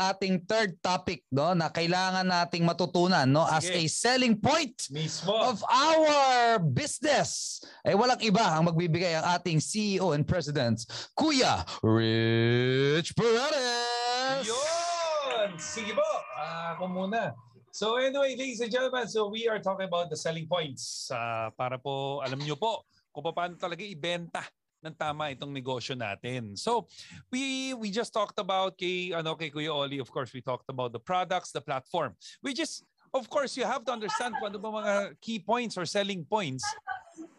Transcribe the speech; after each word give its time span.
ating 0.00 0.40
third 0.48 0.80
topic 0.80 1.28
no 1.28 1.52
na 1.52 1.68
kailangan 1.68 2.24
nating 2.24 2.64
matutunan 2.64 3.28
no 3.28 3.44
as 3.44 3.68
a 3.68 3.84
selling 3.84 4.32
point 4.40 4.88
Mismo. 4.88 5.36
of 5.36 5.60
our 5.68 6.56
business. 6.60 7.60
Eh 7.84 7.92
walang 7.92 8.20
iba 8.24 8.40
ang 8.40 8.72
magbibigay 8.72 9.12
ang 9.20 9.36
ating 9.36 9.60
CEO 9.60 10.16
and 10.16 10.24
President, 10.24 10.80
Kuya 11.12 11.60
Rich 11.84 13.12
Perez. 13.12 14.48
Yun! 14.48 15.48
Sige 15.60 15.92
po. 15.92 16.10
Ah, 16.40 16.74
ako 16.76 16.88
muna. 16.88 17.36
So 17.70 18.00
anyway, 18.00 18.34
ladies 18.34 18.58
and 18.64 18.72
gentlemen, 18.72 19.06
so 19.06 19.30
we 19.30 19.46
are 19.46 19.62
talking 19.62 19.86
about 19.86 20.10
the 20.10 20.18
selling 20.18 20.50
points. 20.50 21.06
Uh, 21.06 21.54
para 21.54 21.78
po, 21.78 22.18
alam 22.18 22.42
nyo 22.42 22.58
po, 22.58 22.82
kung 23.14 23.22
paano 23.30 23.54
talaga 23.54 23.86
ibenta 23.86 24.42
ng 24.80 24.96
tama 24.96 25.28
itong 25.32 25.52
negosyo 25.52 25.92
natin. 25.92 26.56
So, 26.56 26.88
we 27.28 27.72
we 27.76 27.92
just 27.92 28.12
talked 28.12 28.40
about 28.40 28.80
kay 28.80 29.12
ano 29.12 29.36
kay 29.36 29.52
Kuya 29.52 29.72
Oli, 29.72 30.00
of 30.00 30.08
course, 30.08 30.32
we 30.32 30.40
talked 30.40 30.68
about 30.72 30.96
the 30.96 31.02
products, 31.02 31.52
the 31.52 31.60
platform. 31.60 32.16
We 32.40 32.56
just 32.56 32.84
of 33.12 33.28
course, 33.28 33.56
you 33.60 33.68
have 33.68 33.84
to 33.84 33.92
understand 33.92 34.40
kung 34.40 34.56
ano 34.56 34.58
ba 34.58 34.70
mga 34.72 34.94
key 35.20 35.38
points 35.38 35.76
or 35.76 35.84
selling 35.84 36.24
points 36.24 36.64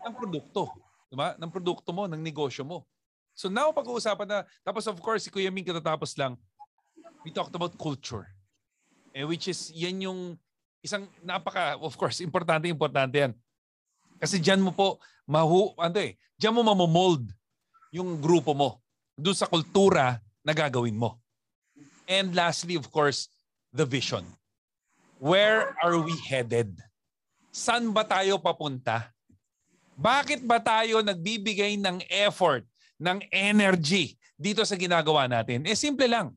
ng 0.05 0.13
produkto. 0.13 0.69
Diba? 1.11 1.35
Ng 1.35 1.51
produkto 1.51 1.91
mo, 1.91 2.07
ng 2.07 2.21
negosyo 2.21 2.63
mo. 2.63 2.87
So 3.35 3.47
now, 3.47 3.71
pag-uusapan 3.71 4.27
na, 4.27 4.39
tapos 4.63 4.85
of 4.87 4.99
course, 5.01 5.27
si 5.27 5.29
Kuya 5.31 5.51
Ming 5.51 5.65
katatapos 5.65 6.15
lang, 6.19 6.35
we 7.23 7.31
talked 7.31 7.55
about 7.55 7.75
culture. 7.79 8.27
Eh, 9.11 9.27
which 9.27 9.47
is, 9.51 9.71
yan 9.75 10.07
yung 10.07 10.19
isang 10.79 11.07
napaka, 11.23 11.75
of 11.79 11.95
course, 11.99 12.23
importante, 12.23 12.67
importante 12.67 13.17
yan. 13.17 13.33
Kasi 14.21 14.37
diyan 14.37 14.61
mo 14.61 14.69
po, 14.69 15.01
mahu, 15.25 15.73
ano 15.81 15.97
eh, 15.97 16.13
diyan 16.37 16.53
mo 16.53 16.61
mamomold 16.61 17.25
yung 17.89 18.21
grupo 18.21 18.53
mo 18.53 18.77
doon 19.17 19.33
sa 19.33 19.49
kultura 19.49 20.21
na 20.45 20.53
gagawin 20.53 20.93
mo. 20.93 21.17
And 22.05 22.37
lastly, 22.37 22.77
of 22.77 22.85
course, 22.93 23.33
the 23.73 23.81
vision. 23.81 24.21
Where 25.17 25.73
are 25.81 25.97
we 25.97 26.13
headed? 26.21 26.77
San 27.49 27.89
ba 27.89 28.05
tayo 28.05 28.37
papunta? 28.37 29.09
Bakit 29.97 30.45
ba 30.45 30.61
tayo 30.61 31.01
nagbibigay 31.01 31.77
ng 31.81 32.05
effort, 32.09 32.65
ng 33.01 33.25
energy 33.33 34.17
dito 34.37 34.61
sa 34.65 34.77
ginagawa 34.77 35.25
natin? 35.25 35.65
Eh 35.65 35.77
simple 35.77 36.05
lang. 36.05 36.33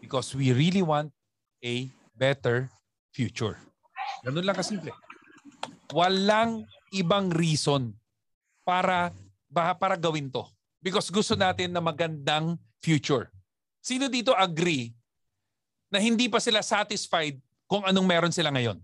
Because 0.00 0.32
we 0.32 0.52
really 0.52 0.80
want 0.80 1.12
a 1.60 1.88
better 2.16 2.72
future. 3.12 3.60
Ganun 4.24 4.44
lang 4.44 4.56
kasimple. 4.56 4.92
Walang 5.90 6.66
ibang 6.94 7.30
reason 7.34 7.94
para 8.62 9.10
para 9.50 9.98
gawin 9.98 10.30
to. 10.30 10.46
Because 10.80 11.10
gusto 11.10 11.34
natin 11.36 11.74
na 11.74 11.82
magandang 11.82 12.56
future. 12.80 13.28
Sino 13.80 14.08
dito 14.08 14.32
agree 14.32 14.92
na 15.90 15.98
hindi 15.98 16.30
pa 16.30 16.38
sila 16.38 16.62
satisfied 16.62 17.36
kung 17.66 17.82
anong 17.84 18.06
meron 18.06 18.32
sila 18.32 18.52
ngayon? 18.52 18.78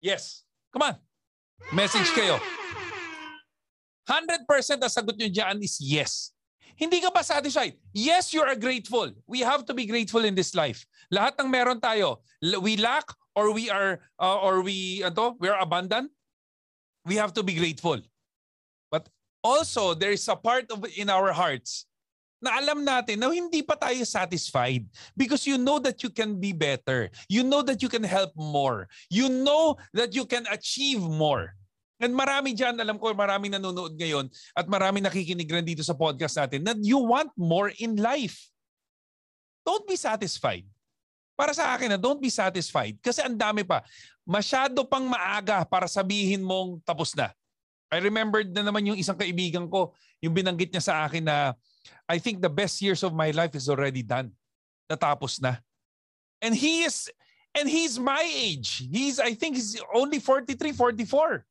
Yes. 0.00 0.46
Come 0.70 0.92
on. 0.92 0.96
Message 1.72 2.12
kayo. 2.12 2.36
100% 4.06 4.46
ang 4.78 4.92
sagot 4.92 5.18
nyo 5.18 5.26
dyan 5.26 5.58
is 5.64 5.82
yes. 5.82 6.35
Hindi 6.76 7.00
ka 7.00 7.08
ba 7.08 7.24
satisfied? 7.24 7.80
Yes, 7.96 8.36
you 8.36 8.44
are 8.44 8.54
grateful. 8.54 9.08
We 9.24 9.40
have 9.40 9.64
to 9.66 9.74
be 9.74 9.88
grateful 9.88 10.24
in 10.28 10.36
this 10.36 10.52
life. 10.52 10.84
Lahat 11.08 11.32
ng 11.40 11.48
meron 11.48 11.80
tayo, 11.80 12.20
we 12.60 12.76
lack 12.76 13.08
or 13.32 13.52
we 13.52 13.72
are 13.72 14.00
uh, 14.20 14.38
or 14.44 14.60
we 14.60 15.00
ano, 15.00 15.36
we 15.40 15.48
are 15.48 15.56
abundant, 15.56 16.12
we 17.08 17.16
have 17.16 17.32
to 17.32 17.42
be 17.42 17.56
grateful. 17.56 17.96
But 18.92 19.08
also 19.40 19.96
there 19.96 20.12
is 20.12 20.28
a 20.28 20.36
part 20.36 20.68
of 20.68 20.84
in 20.96 21.08
our 21.08 21.32
hearts 21.32 21.88
na 22.44 22.60
alam 22.60 22.84
natin 22.84 23.24
na 23.24 23.32
hindi 23.32 23.64
pa 23.64 23.74
tayo 23.80 24.04
satisfied 24.04 24.84
because 25.16 25.48
you 25.48 25.56
know 25.56 25.80
that 25.80 26.04
you 26.04 26.12
can 26.12 26.36
be 26.36 26.52
better. 26.52 27.08
You 27.32 27.40
know 27.40 27.64
that 27.64 27.80
you 27.80 27.88
can 27.88 28.04
help 28.04 28.36
more. 28.36 28.92
You 29.08 29.32
know 29.32 29.80
that 29.96 30.12
you 30.12 30.28
can 30.28 30.44
achieve 30.52 31.00
more. 31.00 31.56
And 31.96 32.12
marami 32.12 32.52
dyan, 32.52 32.76
alam 32.76 33.00
ko 33.00 33.08
maraming 33.16 33.56
nanonood 33.56 33.96
ngayon 33.96 34.28
at 34.52 34.68
marami 34.68 35.00
nakikinig 35.00 35.48
rin 35.48 35.64
dito 35.64 35.80
sa 35.80 35.96
podcast 35.96 36.36
natin 36.36 36.60
na 36.60 36.76
you 36.76 37.00
want 37.00 37.32
more 37.40 37.72
in 37.80 37.96
life. 37.96 38.52
Don't 39.64 39.88
be 39.88 39.96
satisfied. 39.96 40.68
Para 41.36 41.56
sa 41.56 41.72
akin 41.72 41.96
na 41.96 41.98
don't 42.00 42.20
be 42.20 42.28
satisfied 42.28 43.00
kasi 43.00 43.24
ang 43.24 43.36
dami 43.36 43.64
pa. 43.64 43.80
Masyado 44.28 44.84
pang 44.84 45.04
maaga 45.08 45.64
para 45.64 45.88
sabihin 45.88 46.44
mong 46.44 46.84
tapos 46.84 47.16
na. 47.16 47.32
I 47.88 48.02
remembered 48.02 48.52
na 48.52 48.66
naman 48.66 48.84
yung 48.84 48.98
isang 48.98 49.16
kaibigan 49.16 49.64
ko, 49.70 49.96
yung 50.20 50.36
binanggit 50.36 50.74
niya 50.74 50.84
sa 50.84 50.94
akin 51.08 51.24
na 51.24 51.56
I 52.04 52.20
think 52.20 52.44
the 52.44 52.52
best 52.52 52.82
years 52.84 53.00
of 53.00 53.16
my 53.16 53.32
life 53.32 53.56
is 53.56 53.72
already 53.72 54.04
done. 54.04 54.36
Natapos 54.84 55.40
na. 55.40 55.64
And 56.44 56.52
he 56.52 56.84
is 56.84 57.08
and 57.56 57.64
he's 57.64 57.96
my 57.96 58.20
age. 58.20 58.84
He's 58.84 59.16
I 59.16 59.32
think 59.32 59.56
he's 59.56 59.80
only 59.96 60.20
43, 60.20 60.76
44. 60.76 61.46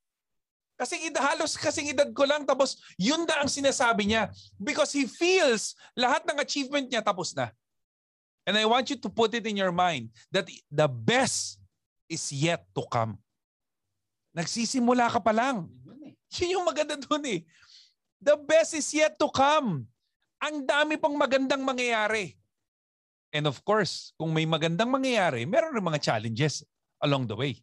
Kasi 0.76 1.00
halos 1.16 1.56
kasing 1.56 1.96
edad 1.96 2.12
ko 2.12 2.28
lang 2.28 2.44
tapos 2.44 2.76
yun 3.00 3.24
na 3.24 3.40
ang 3.40 3.48
sinasabi 3.48 4.12
niya 4.12 4.28
because 4.60 4.92
he 4.92 5.08
feels 5.08 5.72
lahat 5.96 6.28
ng 6.28 6.36
achievement 6.44 6.92
niya 6.92 7.00
tapos 7.00 7.32
na. 7.32 7.48
And 8.44 8.60
I 8.60 8.68
want 8.68 8.92
you 8.92 9.00
to 9.00 9.10
put 9.10 9.34
it 9.34 9.48
in 9.48 9.56
your 9.56 9.72
mind 9.72 10.12
that 10.30 10.46
the 10.70 10.86
best 10.92 11.58
is 12.12 12.30
yet 12.30 12.68
to 12.76 12.84
come. 12.92 13.18
Nagsisimula 14.36 15.10
ka 15.10 15.24
pa 15.24 15.32
lang. 15.32 15.66
Yun 16.38 16.60
yung 16.60 16.68
maganda 16.68 17.00
dun 17.00 17.24
eh. 17.26 17.42
The 18.20 18.36
best 18.36 18.76
is 18.76 18.86
yet 18.92 19.16
to 19.18 19.32
come. 19.32 19.88
Ang 20.44 20.68
dami 20.68 21.00
pang 21.00 21.16
magandang 21.16 21.64
mangyayari. 21.64 22.36
And 23.32 23.48
of 23.48 23.64
course, 23.64 24.12
kung 24.20 24.36
may 24.36 24.46
magandang 24.46 24.92
mangyayari, 24.92 25.48
meron 25.48 25.74
rin 25.74 25.84
mga 25.84 26.04
challenges 26.04 26.62
along 27.02 27.32
the 27.32 27.36
way. 27.40 27.60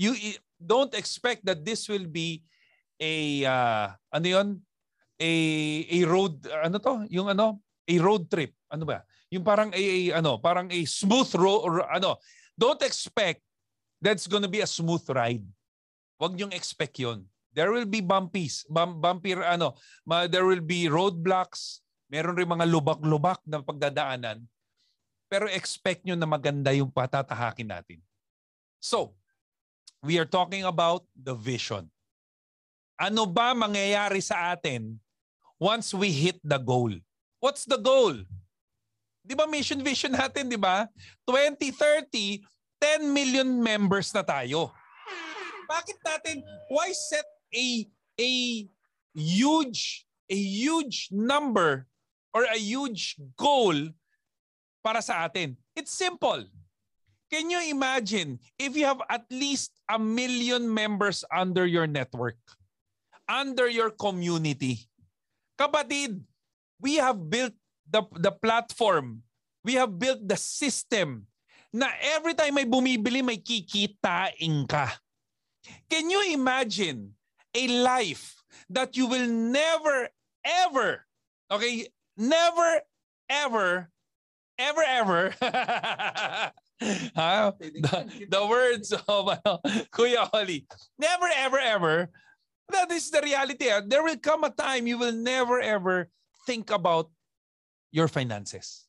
You 0.00 0.16
don't 0.60 0.92
expect 0.92 1.48
that 1.48 1.64
this 1.64 1.88
will 1.88 2.04
be 2.04 2.44
a 3.00 3.48
uh, 3.48 3.86
ano 4.12 4.26
'yon? 4.28 4.48
A 5.16 5.30
a 5.88 5.98
road 6.04 6.44
ano 6.46 6.76
to? 6.76 7.08
Yung 7.08 7.32
ano? 7.32 7.64
A 7.88 7.94
road 7.96 8.28
trip. 8.28 8.52
Ano 8.68 8.84
ba? 8.84 9.02
Yung 9.32 9.42
parang 9.42 9.72
a, 9.72 9.80
a 9.80 10.20
ano, 10.20 10.36
parang 10.36 10.68
a 10.68 10.80
smooth 10.84 11.32
road 11.40 11.80
ano. 11.88 12.20
Don't 12.54 12.84
expect 12.84 13.40
that's 14.04 14.28
gonna 14.28 14.48
be 14.48 14.60
a 14.60 14.68
smooth 14.68 15.02
ride. 15.08 15.44
Huwag 16.20 16.36
niyong 16.36 16.52
expect 16.52 17.00
'yon. 17.00 17.24
There 17.50 17.74
will 17.74 17.88
be 17.88 17.98
bumpies, 17.98 18.62
bump, 18.70 19.02
bumpy 19.02 19.34
ano, 19.34 19.74
ma, 20.06 20.30
there 20.30 20.46
will 20.46 20.62
be 20.62 20.86
roadblocks, 20.86 21.82
meron 22.06 22.38
rin 22.38 22.46
mga 22.46 22.62
lubak-lubak 22.70 23.42
na 23.42 23.58
pagdadaanan. 23.58 24.46
Pero 25.26 25.50
expect 25.50 26.06
nyo 26.06 26.14
na 26.14 26.30
maganda 26.30 26.70
yung 26.70 26.90
patatahakin 26.94 27.70
natin. 27.74 27.98
So, 28.78 29.18
we 30.02 30.18
are 30.18 30.28
talking 30.28 30.64
about 30.64 31.04
the 31.12 31.36
vision. 31.36 31.88
Ano 33.00 33.24
ba 33.24 33.56
mangyayari 33.56 34.20
sa 34.20 34.52
atin 34.52 35.00
once 35.56 35.92
we 35.92 36.12
hit 36.12 36.36
the 36.44 36.60
goal? 36.60 36.92
What's 37.40 37.64
the 37.64 37.80
goal? 37.80 38.16
Di 39.24 39.32
ba 39.36 39.48
mission 39.48 39.80
vision 39.80 40.12
natin, 40.12 40.48
di 40.48 40.56
ba? 40.56 40.88
2030, 41.24 42.44
10 42.80 43.08
million 43.08 43.48
members 43.48 44.12
na 44.12 44.24
tayo. 44.24 44.72
Bakit 45.68 45.98
natin, 46.04 46.36
why 46.72 46.92
set 46.92 47.24
a, 47.52 47.86
a 48.20 48.30
huge, 49.16 50.04
a 50.28 50.36
huge 50.36 51.08
number 51.12 51.86
or 52.32 52.44
a 52.48 52.58
huge 52.58 53.16
goal 53.36 53.76
para 54.84 55.00
sa 55.00 55.28
atin? 55.28 55.56
It's 55.76 55.92
simple. 55.92 56.44
Can 57.30 57.46
you 57.46 57.62
imagine 57.70 58.42
if 58.58 58.74
you 58.74 58.84
have 58.84 58.98
at 59.08 59.22
least 59.30 59.70
a 59.86 59.98
million 59.98 60.66
members 60.66 61.22
under 61.30 61.64
your 61.64 61.86
network, 61.86 62.36
under 63.30 63.70
your 63.70 63.94
community? 63.94 64.90
Kapatid, 65.54 66.18
we 66.82 66.98
have 66.98 67.30
built 67.30 67.54
the, 67.86 68.02
the 68.18 68.34
platform. 68.34 69.22
We 69.62 69.74
have 69.74 69.94
built 69.94 70.26
the 70.26 70.36
system 70.36 71.30
na 71.72 71.86
every 72.18 72.34
time 72.34 72.58
may 72.58 72.66
bumibili, 72.66 73.22
may 73.22 73.38
kikitain 73.38 74.66
ka. 74.66 74.90
Can 75.86 76.10
you 76.10 76.34
imagine 76.34 77.14
a 77.54 77.64
life 77.68 78.42
that 78.70 78.96
you 78.96 79.06
will 79.06 79.28
never, 79.28 80.10
ever, 80.42 81.06
okay, 81.50 81.86
never, 82.16 82.82
ever, 83.28 83.90
ever, 84.58 84.82
ever, 84.82 85.34
ha? 87.14 87.52
The, 87.58 88.26
the 88.28 88.46
words 88.46 88.92
of 88.92 89.02
Kuya 89.92 90.28
Oli, 90.32 90.66
never, 90.98 91.28
ever, 91.36 91.58
ever, 91.58 92.10
that 92.70 92.90
is 92.90 93.10
the 93.10 93.20
reality. 93.22 93.68
Ah. 93.70 93.82
There 93.84 94.02
will 94.02 94.18
come 94.18 94.44
a 94.44 94.50
time 94.50 94.86
you 94.86 94.98
will 94.98 95.12
never, 95.12 95.60
ever 95.60 96.08
think 96.46 96.70
about 96.70 97.10
your 97.92 98.08
finances. 98.08 98.86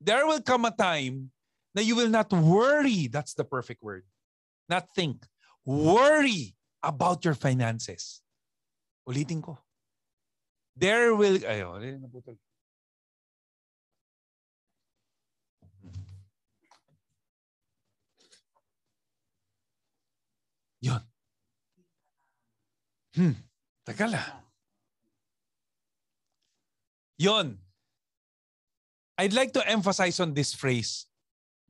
There 0.00 0.26
will 0.26 0.42
come 0.42 0.64
a 0.64 0.70
time 0.70 1.30
that 1.74 1.84
you 1.84 1.96
will 1.96 2.10
not 2.10 2.32
worry. 2.32 3.08
That's 3.08 3.34
the 3.34 3.44
perfect 3.44 3.82
word. 3.82 4.04
Not 4.68 4.88
think. 4.94 5.24
Worry 5.64 6.54
about 6.82 7.24
your 7.24 7.34
finances. 7.34 8.20
Ulitin 9.08 9.42
ko. 9.42 9.58
There 10.76 11.14
will, 11.14 11.38
naputol. 11.38 12.36
Hmm, 23.14 23.38
teka 23.86 24.10
lang. 24.10 24.42
Yon. 27.16 27.58
I'd 29.16 29.32
like 29.32 29.54
to 29.54 29.62
emphasize 29.62 30.18
on 30.18 30.34
this 30.34 30.52
phrase. 30.52 31.06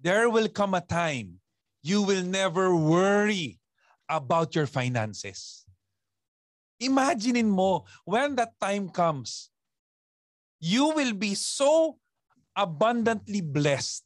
There 0.00 0.30
will 0.30 0.48
come 0.48 0.72
a 0.72 0.80
time 0.80 1.44
you 1.84 2.00
will 2.00 2.24
never 2.24 2.72
worry 2.74 3.60
about 4.08 4.56
your 4.56 4.64
finances. 4.64 5.68
Imaginein 6.80 7.52
mo, 7.52 7.84
when 8.08 8.34
that 8.40 8.56
time 8.56 8.88
comes, 8.88 9.52
you 10.58 10.96
will 10.96 11.12
be 11.12 11.36
so 11.36 12.00
abundantly 12.56 13.44
blessed 13.44 14.04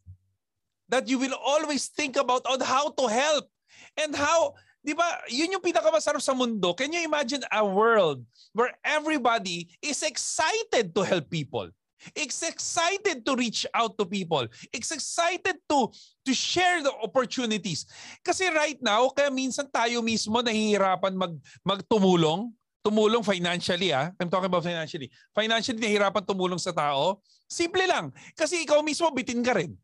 that 0.90 1.06
you 1.06 1.22
will 1.22 1.38
always 1.38 1.86
think 1.86 2.18
about 2.18 2.42
on 2.50 2.58
how 2.60 2.90
to 2.90 3.06
help 3.06 3.46
and 3.94 4.10
how, 4.16 4.58
di 4.82 4.94
ba, 4.94 5.04
yun 5.28 5.52
yung 5.52 5.64
pinakamasarap 5.64 6.22
sa 6.22 6.34
mundo. 6.34 6.72
Can 6.74 6.92
you 6.94 7.02
imagine 7.02 7.42
a 7.50 7.62
world 7.62 8.22
where 8.54 8.72
everybody 8.86 9.68
is 9.82 10.00
excited 10.02 10.94
to 10.94 11.02
help 11.02 11.28
people? 11.28 11.68
It's 12.14 12.46
excited 12.46 13.26
to 13.26 13.32
reach 13.34 13.66
out 13.74 13.98
to 13.98 14.06
people. 14.06 14.46
It's 14.70 14.94
excited 14.94 15.58
to 15.66 15.90
to 16.26 16.32
share 16.32 16.78
the 16.78 16.94
opportunities. 17.02 17.90
Kasi 18.22 18.46
right 18.54 18.78
now, 18.78 19.10
kaya 19.10 19.34
minsan 19.34 19.66
tayo 19.66 19.98
mismo 19.98 20.38
nahihirapan 20.38 21.18
mag 21.18 21.34
magtumulong, 21.66 22.54
tumulong 22.86 23.26
financially 23.26 23.90
ah. 23.90 24.14
I'm 24.14 24.30
talking 24.30 24.46
about 24.46 24.62
financially. 24.62 25.10
Financially 25.34 25.82
nahihirapan 25.82 26.22
tumulong 26.22 26.62
sa 26.62 26.70
tao. 26.70 27.18
Simple 27.50 27.82
lang. 27.90 28.14
Kasi 28.38 28.62
ikaw 28.62 28.78
mismo 28.78 29.10
bitin 29.10 29.42
ka 29.42 29.58
rin. 29.58 29.74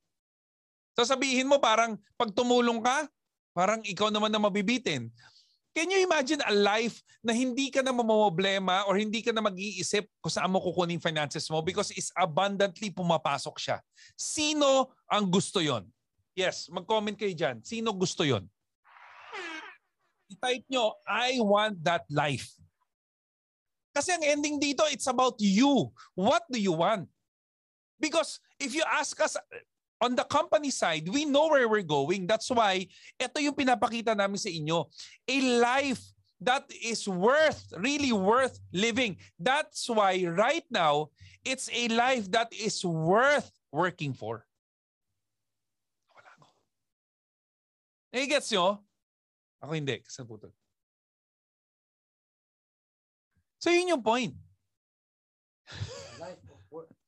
Sasabihin 0.95 1.51
mo 1.51 1.59
parang 1.59 1.99
pag 2.15 2.31
tumulong 2.31 2.79
ka, 2.79 3.11
parang 3.55 3.81
ikaw 3.87 4.11
naman 4.11 4.29
na 4.29 4.43
mabibitin. 4.43 5.09
Can 5.75 5.91
you 5.91 6.07
imagine 6.07 6.39
a 6.47 6.55
life 6.55 7.03
na 7.25 7.35
hindi 7.35 7.67
ka 7.67 7.83
na 7.83 7.91
mamomblema 7.91 8.87
or 8.87 8.95
hindi 8.95 9.25
ka 9.25 9.35
na 9.35 9.43
mag-iisip 9.43 10.07
kung 10.23 10.31
saan 10.31 10.53
mo 10.53 10.63
kukunin 10.63 11.03
finances 11.03 11.51
mo 11.51 11.65
because 11.65 11.91
it's 11.97 12.15
abundantly 12.15 12.95
pumapasok 12.95 13.59
siya. 13.59 13.79
Sino 14.15 14.95
ang 15.11 15.27
gusto 15.27 15.59
yon? 15.59 15.89
Yes, 16.39 16.71
mag-comment 16.71 17.19
kayo 17.19 17.35
dyan. 17.35 17.59
Sino 17.67 17.91
gusto 17.91 18.23
yon? 18.23 18.47
I-type 20.31 20.67
nyo, 20.71 20.95
I 21.07 21.43
want 21.43 21.79
that 21.83 22.07
life. 22.07 22.55
Kasi 23.95 24.11
ang 24.15 24.23
ending 24.27 24.59
dito, 24.59 24.83
it's 24.91 25.07
about 25.07 25.39
you. 25.39 25.91
What 26.19 26.43
do 26.51 26.59
you 26.59 26.75
want? 26.75 27.07
Because 27.99 28.43
if 28.59 28.75
you 28.75 28.83
ask 28.85 29.15
us, 29.23 29.39
on 30.01 30.15
the 30.15 30.25
company 30.25 30.71
side, 30.71 31.09
we 31.09 31.25
know 31.25 31.49
where 31.49 31.69
we're 31.69 31.87
going. 31.87 32.27
That's 32.27 32.51
why 32.51 32.87
ito 33.19 33.39
yung 33.41 33.55
pinapakita 33.55 34.17
namin 34.17 34.39
sa 34.39 34.51
inyo. 34.51 34.91
A 35.29 35.37
life 35.61 36.03
that 36.41 36.67
is 36.71 37.07
worth, 37.09 37.73
really 37.79 38.13
worth 38.13 38.59
living. 38.73 39.17
That's 39.39 39.89
why 39.89 40.25
right 40.27 40.65
now, 40.71 41.11
it's 41.45 41.71
a 41.73 41.89
life 41.89 42.31
that 42.33 42.53
is 42.53 42.85
worth 42.85 43.51
working 43.73 44.13
for. 44.13 44.45
Wala 46.13 46.31
ko. 46.41 46.47
Nagigets 48.13 48.51
nyo? 48.53 48.83
Ako 49.63 49.73
hindi. 49.73 50.03
Kasi 50.05 50.21
putol. 50.27 50.53
So 53.63 53.73
yun 53.73 53.97
yung 53.97 54.05
point. 54.05 54.37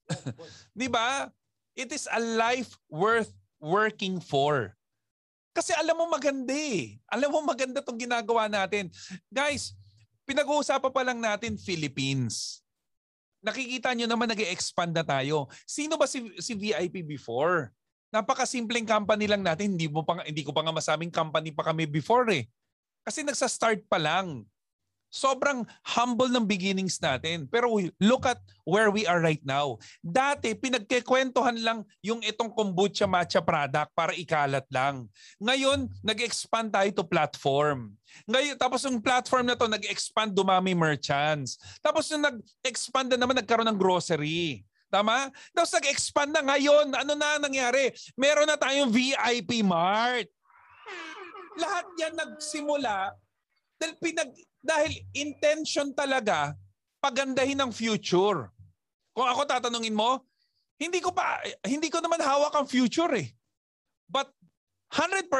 Di 0.76 0.88
ba? 0.88 1.28
It 1.76 1.92
is 1.92 2.08
a 2.08 2.16
life 2.16 2.72
worth 2.88 3.30
working 3.60 4.16
for. 4.18 4.72
Kasi 5.52 5.76
alam 5.76 5.96
mo 5.96 6.08
maganda 6.08 6.52
eh. 6.52 6.96
Alam 7.08 7.36
mo 7.36 7.40
maganda 7.44 7.84
tong 7.84 8.00
ginagawa 8.00 8.48
natin. 8.48 8.88
Guys, 9.28 9.76
pinag-uusapan 10.24 10.92
pa 10.92 11.02
lang 11.04 11.20
natin 11.20 11.60
Philippines. 11.60 12.64
Nakikita 13.44 13.92
nyo 13.92 14.08
naman 14.08 14.32
nag 14.32 14.40
expand 14.40 14.96
na 14.96 15.04
tayo. 15.04 15.52
Sino 15.68 16.00
ba 16.00 16.08
si, 16.08 16.24
si 16.40 16.56
VIP 16.56 17.04
before? 17.04 17.72
Napakasimpleng 18.08 18.88
company 18.88 19.28
lang 19.28 19.44
natin. 19.44 19.76
Hindi, 19.76 19.92
mo 19.92 20.00
pa, 20.00 20.24
hindi 20.24 20.44
ko 20.44 20.56
pa 20.56 20.64
nga 20.64 20.72
masabing 20.72 21.12
company 21.12 21.52
pa 21.52 21.64
kami 21.68 21.84
before 21.84 22.24
eh. 22.32 22.48
Kasi 23.04 23.20
nagsa-start 23.20 23.84
pa 23.84 24.00
lang 24.00 24.48
sobrang 25.10 25.64
humble 25.82 26.28
ng 26.28 26.44
beginnings 26.44 27.00
natin. 27.00 27.48
Pero 27.48 27.72
look 28.02 28.24
at 28.28 28.40
where 28.66 28.92
we 28.92 29.08
are 29.08 29.22
right 29.22 29.42
now. 29.46 29.80
Dati, 30.04 30.52
pinagkikwentuhan 30.52 31.56
lang 31.62 31.78
yung 32.04 32.20
itong 32.20 32.52
kombucha 32.52 33.08
matcha 33.08 33.40
product 33.40 33.90
para 33.96 34.12
ikalat 34.12 34.66
lang. 34.68 35.08
Ngayon, 35.40 35.88
nag-expand 36.02 36.68
tayo 36.74 36.88
to 36.92 37.04
platform. 37.06 37.94
Ngayon, 38.28 38.56
tapos 38.56 38.84
yung 38.84 39.00
platform 39.00 39.50
na 39.50 39.56
to 39.58 39.66
nag-expand 39.68 40.32
dumami 40.32 40.76
merchants. 40.76 41.58
Tapos 41.80 42.08
yung 42.12 42.24
nag-expand 42.24 43.12
na 43.14 43.18
naman 43.18 43.36
nagkaroon 43.38 43.68
ng 43.68 43.80
grocery. 43.80 44.62
Tama? 44.86 45.34
Tapos 45.50 45.72
nag-expand 45.74 46.30
na 46.30 46.42
ngayon. 46.54 46.94
Ano 46.94 47.12
na 47.18 47.42
nangyari? 47.42 47.90
Meron 48.14 48.46
na 48.46 48.54
tayong 48.54 48.92
VIP 48.92 49.66
Mart. 49.66 50.30
Lahat 51.56 51.88
yan 51.98 52.14
nagsimula 52.14 53.16
dahil 53.76 53.94
pinag 54.00 54.32
dahil 54.66 54.92
intention 55.14 55.94
talaga 55.94 56.58
pagandahin 56.98 57.62
ang 57.62 57.70
future. 57.70 58.50
Kung 59.14 59.24
ako 59.30 59.46
tatanungin 59.46 59.94
mo, 59.94 60.26
hindi 60.76 60.98
ko 60.98 61.14
pa 61.14 61.40
hindi 61.64 61.88
ko 61.88 62.02
naman 62.02 62.20
hawak 62.20 62.52
ang 62.58 62.66
future 62.66 63.08
eh. 63.14 63.30
But 64.10 64.28
100% 64.92 65.30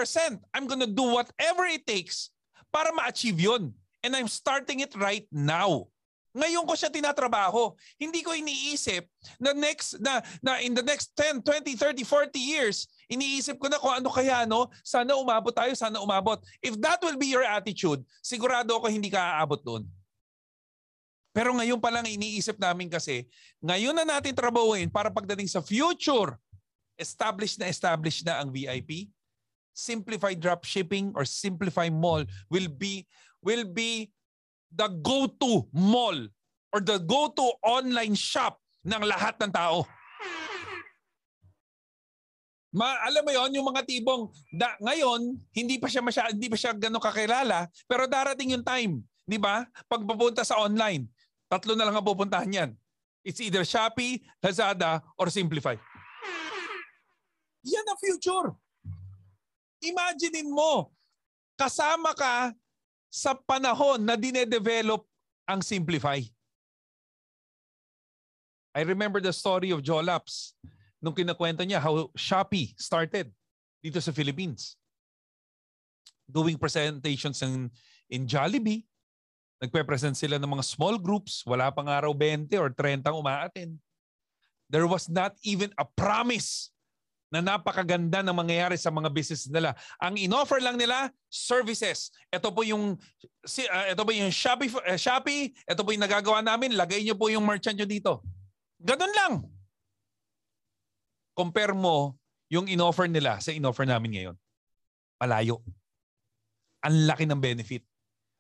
I'm 0.54 0.70
gonna 0.70 0.88
do 0.88 1.12
whatever 1.12 1.66
it 1.66 1.84
takes 1.84 2.30
para 2.70 2.94
ma-achieve 2.94 3.36
'yon. 3.36 3.74
And 4.06 4.14
I'm 4.14 4.30
starting 4.30 4.86
it 4.86 4.94
right 4.94 5.26
now. 5.34 5.90
Ngayon 6.36 6.68
ko 6.68 6.76
siya 6.76 6.92
tinatrabaho. 6.92 7.72
Hindi 7.96 8.20
ko 8.20 8.36
iniisip 8.36 9.08
na 9.40 9.56
next 9.56 9.96
na, 9.98 10.20
na 10.44 10.60
in 10.60 10.76
the 10.76 10.84
next 10.84 11.16
10, 11.18 11.40
20, 11.40 11.74
30, 11.74 12.04
40 12.04 12.36
years, 12.36 12.84
iniisip 13.06 13.58
ko 13.58 13.66
na 13.70 13.78
kung 13.78 13.94
ano 13.94 14.10
kaya 14.10 14.46
no, 14.46 14.70
sana 14.82 15.14
umabot 15.14 15.54
tayo, 15.54 15.72
sana 15.78 16.02
umabot. 16.02 16.38
If 16.58 16.74
that 16.82 16.98
will 17.02 17.18
be 17.18 17.30
your 17.30 17.46
attitude, 17.46 18.02
sigurado 18.22 18.74
ako 18.78 18.90
hindi 18.90 19.10
ka 19.10 19.38
aabot 19.38 19.62
doon. 19.62 19.86
Pero 21.36 21.52
ngayon 21.52 21.76
pa 21.76 21.92
lang 21.92 22.08
iniisip 22.08 22.56
namin 22.56 22.88
kasi, 22.88 23.28
ngayon 23.60 23.92
na 23.92 24.08
natin 24.08 24.32
trabahuin 24.32 24.88
para 24.88 25.12
pagdating 25.12 25.46
sa 25.46 25.60
future, 25.60 26.40
established 26.96 27.60
na 27.60 27.68
established 27.68 28.24
na 28.24 28.40
ang 28.40 28.48
VIP, 28.48 29.12
simplified 29.76 30.40
dropshipping 30.40 31.12
or 31.12 31.28
simplified 31.28 31.92
mall 31.92 32.24
will 32.48 32.72
be 32.72 33.04
will 33.44 33.68
be 33.68 34.08
the 34.72 34.88
go-to 35.04 35.68
mall 35.76 36.16
or 36.72 36.80
the 36.80 36.96
go-to 37.04 37.44
online 37.60 38.16
shop 38.16 38.56
ng 38.82 39.04
lahat 39.04 39.36
ng 39.36 39.52
tao. 39.52 39.84
Ma, 42.76 42.92
alam 43.08 43.24
mo 43.24 43.32
yon 43.32 43.56
yung 43.56 43.72
mga 43.72 43.88
tibong 43.88 44.28
da, 44.52 44.76
ngayon 44.84 45.32
hindi 45.56 45.80
pa 45.80 45.88
siya 45.88 46.04
masya, 46.04 46.28
hindi 46.28 46.52
pa 46.52 46.60
siya 46.60 46.76
gano'ng 46.76 47.00
kakilala 47.00 47.72
pero 47.88 48.04
darating 48.04 48.52
yung 48.52 48.60
time, 48.60 49.00
'di 49.24 49.40
ba? 49.40 49.64
Pag 49.88 50.04
pupunta 50.04 50.44
sa 50.44 50.60
online, 50.60 51.08
tatlo 51.48 51.72
na 51.72 51.88
lang 51.88 51.96
ang 51.96 52.04
pupuntahan 52.04 52.44
niyan. 52.44 52.70
It's 53.24 53.40
either 53.40 53.64
Shopee, 53.64 54.20
Lazada, 54.44 55.00
or 55.16 55.32
Simplify. 55.32 55.80
Yan 57.64 57.86
ang 57.88 57.98
future. 57.98 58.52
Imaginein 59.80 60.52
mo, 60.52 60.92
kasama 61.56 62.12
ka 62.12 62.52
sa 63.08 63.32
panahon 63.32 64.04
na 64.04 64.20
dinedevelop 64.20 65.02
ang 65.48 65.64
Simplify. 65.64 66.20
I 68.76 68.84
remember 68.84 69.24
the 69.24 69.32
story 69.32 69.72
of 69.72 69.80
Jolaps 69.80 70.52
nung 71.00 71.16
kinakwento 71.16 71.62
niya 71.62 71.80
how 71.82 72.08
Shopee 72.16 72.72
started 72.76 73.30
dito 73.80 74.00
sa 74.00 74.12
Philippines. 74.12 74.74
Doing 76.26 76.58
presentations 76.58 77.38
in, 77.44 77.70
in 78.10 78.26
Jollibee. 78.26 78.82
Nagpe-present 79.62 80.18
sila 80.18 80.36
ng 80.36 80.50
mga 80.58 80.64
small 80.66 80.98
groups. 80.98 81.46
Wala 81.46 81.70
pang 81.70 81.88
araw 81.88 82.12
20 82.12 82.50
or 82.58 82.68
30 82.74 83.08
umaatin. 83.14 83.78
There 84.66 84.84
was 84.90 85.06
not 85.06 85.38
even 85.46 85.70
a 85.78 85.86
promise 85.86 86.74
na 87.30 87.42
napakaganda 87.42 88.22
ng 88.22 88.34
mangyayari 88.34 88.78
sa 88.78 88.90
mga 88.90 89.10
business 89.10 89.50
nila. 89.50 89.74
Ang 89.98 90.18
inoffer 90.18 90.62
lang 90.62 90.78
nila, 90.78 91.10
services. 91.26 92.14
Ito 92.30 92.54
po 92.54 92.62
yung 92.62 92.94
uh, 92.94 93.86
ito 93.90 94.02
po 94.02 94.10
yung 94.14 94.30
Shopee, 94.30 94.70
uh, 94.70 94.98
Shopee, 94.98 95.50
ito 95.54 95.82
po 95.82 95.90
yung 95.90 96.04
nagagawa 96.06 96.42
namin, 96.42 96.78
lagay 96.78 97.02
niyo 97.02 97.18
po 97.18 97.26
yung 97.26 97.42
merchant 97.42 97.74
niyo 97.74 97.86
dito. 97.86 98.22
Ganun 98.78 99.10
lang. 99.14 99.55
Compare 101.36 101.76
mo 101.76 102.16
yung 102.48 102.64
inoffer 102.64 103.06
nila 103.06 103.36
sa 103.44 103.52
inoffer 103.52 103.84
namin 103.84 104.16
ngayon. 104.16 104.36
Malayo. 105.20 105.60
Ang 106.80 107.04
laki 107.04 107.28
ng 107.28 107.38
benefit. 107.38 107.84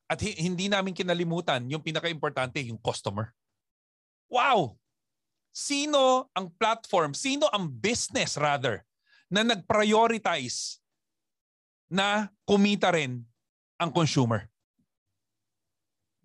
At 0.08 0.22
hindi 0.22 0.72
namin 0.72 0.96
kinalimutan 0.96 1.68
yung 1.68 1.84
pinaka-importante, 1.84 2.62
yung 2.64 2.80
customer. 2.80 3.34
Wow! 4.32 4.80
sino 5.56 6.28
ang 6.36 6.52
platform, 6.52 7.16
sino 7.16 7.48
ang 7.48 7.72
business 7.72 8.36
rather 8.36 8.84
na 9.32 9.40
nag-prioritize 9.40 10.84
na 11.88 12.28
kumita 12.44 12.92
rin 12.92 13.24
ang 13.80 13.88
consumer. 13.88 14.52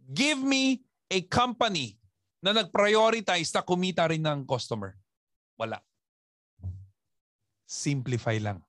Give 0.04 0.36
me 0.36 0.84
a 1.08 1.24
company 1.24 1.96
na 2.44 2.51
nag-prioritize 2.51 3.56
na 3.56 3.63
kumita 3.63 4.04
rin 4.12 4.20
ng 4.20 4.44
customer. 4.44 5.00
Wala. 5.56 5.80
Simplify 7.72 8.36
lang. 8.44 8.60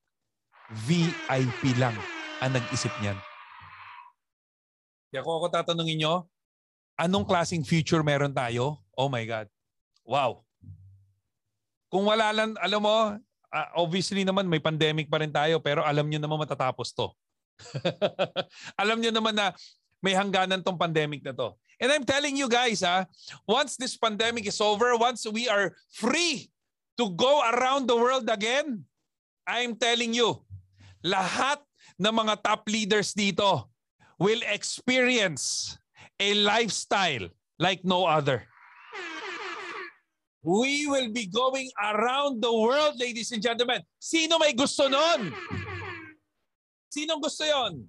VIP 0.87 1.75
lang 1.75 1.91
ang 2.39 2.55
nag-isip 2.55 2.95
niyan. 3.03 3.19
Kaya 5.11 5.27
kung 5.27 5.35
ako 5.35 5.51
tatanungin 5.51 5.99
nyo, 5.99 6.23
anong 6.95 7.27
klaseng 7.27 7.67
future 7.67 7.99
meron 7.99 8.31
tayo? 8.31 8.79
Oh 8.95 9.11
my 9.11 9.27
God. 9.27 9.51
Wow. 10.07 10.47
Kung 11.91 12.07
wala 12.07 12.31
lang, 12.31 12.55
alam 12.63 12.79
mo, 12.79 13.19
uh, 13.51 13.67
obviously 13.75 14.23
naman 14.23 14.47
may 14.47 14.63
pandemic 14.63 15.11
pa 15.11 15.19
rin 15.19 15.35
tayo 15.35 15.59
pero 15.59 15.83
alam 15.83 16.07
niyo 16.07 16.23
naman 16.23 16.39
matatapos 16.39 16.95
to. 16.95 17.11
alam 18.81 19.03
niyo 19.03 19.11
naman 19.11 19.35
na 19.35 19.51
may 19.99 20.15
hangganan 20.15 20.63
tong 20.63 20.79
pandemic 20.79 21.19
na 21.27 21.35
to. 21.35 21.51
And 21.75 21.91
I'm 21.91 22.07
telling 22.07 22.39
you 22.39 22.47
guys, 22.47 22.87
ha, 22.87 23.03
once 23.43 23.75
this 23.75 23.99
pandemic 23.99 24.47
is 24.47 24.63
over, 24.63 24.95
once 24.95 25.27
we 25.27 25.51
are 25.51 25.75
free 25.91 26.47
to 26.95 27.11
go 27.11 27.43
around 27.51 27.91
the 27.91 27.99
world 27.99 28.31
again, 28.31 28.87
I'm 29.43 29.75
telling 29.75 30.15
you, 30.15 30.39
lahat 31.03 31.59
ng 31.99 32.13
mga 32.13 32.43
top 32.43 32.63
leaders 32.71 33.11
dito 33.11 33.67
will 34.15 34.41
experience 34.47 35.75
a 36.19 36.33
lifestyle 36.33 37.27
like 37.59 37.83
no 37.83 38.07
other. 38.07 38.47
We 40.43 40.87
will 40.91 41.07
be 41.11 41.31
going 41.31 41.71
around 41.79 42.43
the 42.43 42.51
world, 42.51 42.99
ladies 42.99 43.31
and 43.31 43.39
gentlemen. 43.39 43.79
Sino 43.95 44.35
may 44.35 44.51
gusto 44.51 44.91
nun? 44.91 45.31
Sinong 46.91 47.23
gusto 47.23 47.47
yon? 47.47 47.87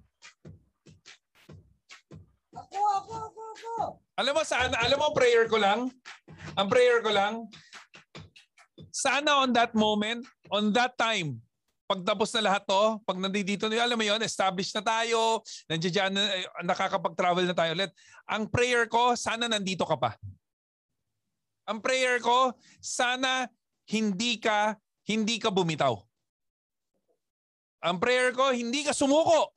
Ako, 2.55 2.79
ako, 2.79 3.13
ako, 3.27 3.41
ako. 3.53 3.73
Alam 4.15 4.33
mo, 4.39 4.41
saan, 4.47 4.71
alam 4.71 4.97
mo, 4.97 5.11
prayer 5.11 5.51
ko 5.51 5.59
lang? 5.59 5.91
Ang 6.55 6.67
prayer 6.71 7.03
ko 7.03 7.11
lang, 7.11 7.51
sana 8.95 9.43
on 9.43 9.51
that 9.51 9.75
moment, 9.75 10.23
on 10.47 10.71
that 10.71 10.95
time, 10.95 11.43
pagtapos 11.85 12.33
na 12.35 12.51
lahat 12.51 12.65
to, 12.65 12.97
pag 13.05 13.17
nandito 13.17 13.69
na, 13.69 13.81
alam 13.81 13.97
mo 13.97 14.05
yon, 14.05 14.21
established 14.25 14.73
na 14.73 14.81
tayo, 14.81 15.41
nandiyan 15.69 16.11
na, 16.13 16.23
nakakapag-travel 16.65 17.45
na 17.45 17.55
tayo 17.57 17.71
ulit. 17.77 17.93
Ang 18.25 18.49
prayer 18.49 18.89
ko, 18.89 19.13
sana 19.13 19.45
nandito 19.45 19.85
ka 19.85 19.97
pa. 19.97 20.17
Ang 21.65 21.81
prayer 21.81 22.21
ko, 22.21 22.53
sana 22.81 23.49
hindi 23.89 24.37
ka 24.41 24.77
hindi 25.05 25.37
ka 25.37 25.53
bumitaw. 25.53 25.93
Ang 27.85 28.01
prayer 28.01 28.33
ko, 28.33 28.49
hindi 28.49 28.81
ka 28.81 28.97
sumuko. 28.97 29.53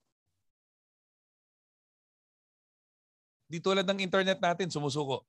Di 3.49 3.57
tulad 3.65 3.89
ng 3.89 4.05
internet 4.05 4.37
natin, 4.37 4.69
sumusuko. 4.69 5.25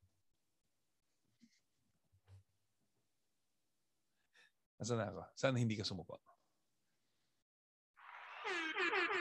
Nasaan 4.76 5.00
na 5.00 5.08
ako? 5.08 5.24
Sana 5.40 5.56
hindi 5.56 5.80
ka 5.80 5.88
sumuko? 5.88 6.20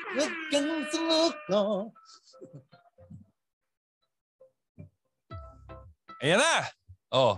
Huwag 0.08 0.32
kang 0.48 0.72
sumuko. 0.88 1.92
Ayan 6.24 6.40
na. 6.40 6.56
Oh. 7.12 7.36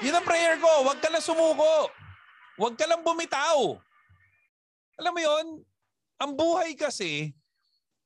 Yun 0.00 0.14
ang 0.14 0.26
prayer 0.26 0.56
ko. 0.62 0.70
Huwag 0.86 0.98
ka 1.02 1.10
lang 1.10 1.24
sumuko. 1.24 1.90
Huwag 2.54 2.74
ka 2.78 2.86
lang 2.86 3.02
bumitaw. 3.02 3.78
Alam 4.94 5.12
mo 5.12 5.20
yon, 5.20 5.46
ang 6.22 6.32
buhay 6.38 6.78
kasi, 6.78 7.34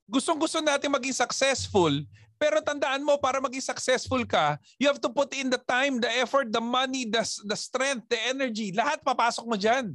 gustong 0.09 0.41
gusto 0.41 0.65
natin 0.65 0.89
maging 0.89 1.13
successful, 1.13 1.93
pero 2.41 2.65
tandaan 2.65 3.05
mo, 3.05 3.21
para 3.21 3.45
maging 3.45 3.61
successful 3.61 4.25
ka, 4.25 4.57
you 4.81 4.89
have 4.89 5.03
to 5.03 5.13
put 5.13 5.37
in 5.37 5.53
the 5.53 5.61
time, 5.69 6.01
the 6.01 6.09
effort, 6.17 6.49
the 6.49 6.63
money, 6.63 7.05
the, 7.05 7.21
the 7.45 7.59
strength, 7.59 8.09
the 8.09 8.17
energy. 8.31 8.73
Lahat 8.73 9.05
papasok 9.05 9.45
mo 9.45 9.59
dyan. 9.59 9.93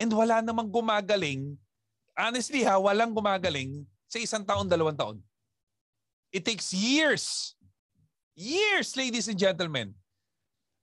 And 0.00 0.10
wala 0.10 0.42
namang 0.42 0.72
gumagaling. 0.72 1.54
Honestly 2.18 2.66
ha, 2.66 2.74
walang 2.82 3.14
gumagaling 3.14 3.86
sa 4.10 4.18
isang 4.18 4.42
taon, 4.42 4.66
dalawang 4.66 4.98
taon. 4.98 5.22
It 6.34 6.42
takes 6.42 6.74
years. 6.74 7.54
Years, 8.34 8.98
ladies 8.98 9.30
and 9.30 9.38
gentlemen. 9.38 9.94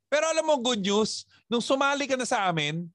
Pero 0.07 0.31
alam 0.31 0.47
mo, 0.47 0.55
good 0.63 0.79
news, 0.79 1.27
nung 1.51 1.59
sumali 1.59 2.07
ka 2.07 2.15
na 2.15 2.23
sa 2.23 2.47
amin, 2.47 2.87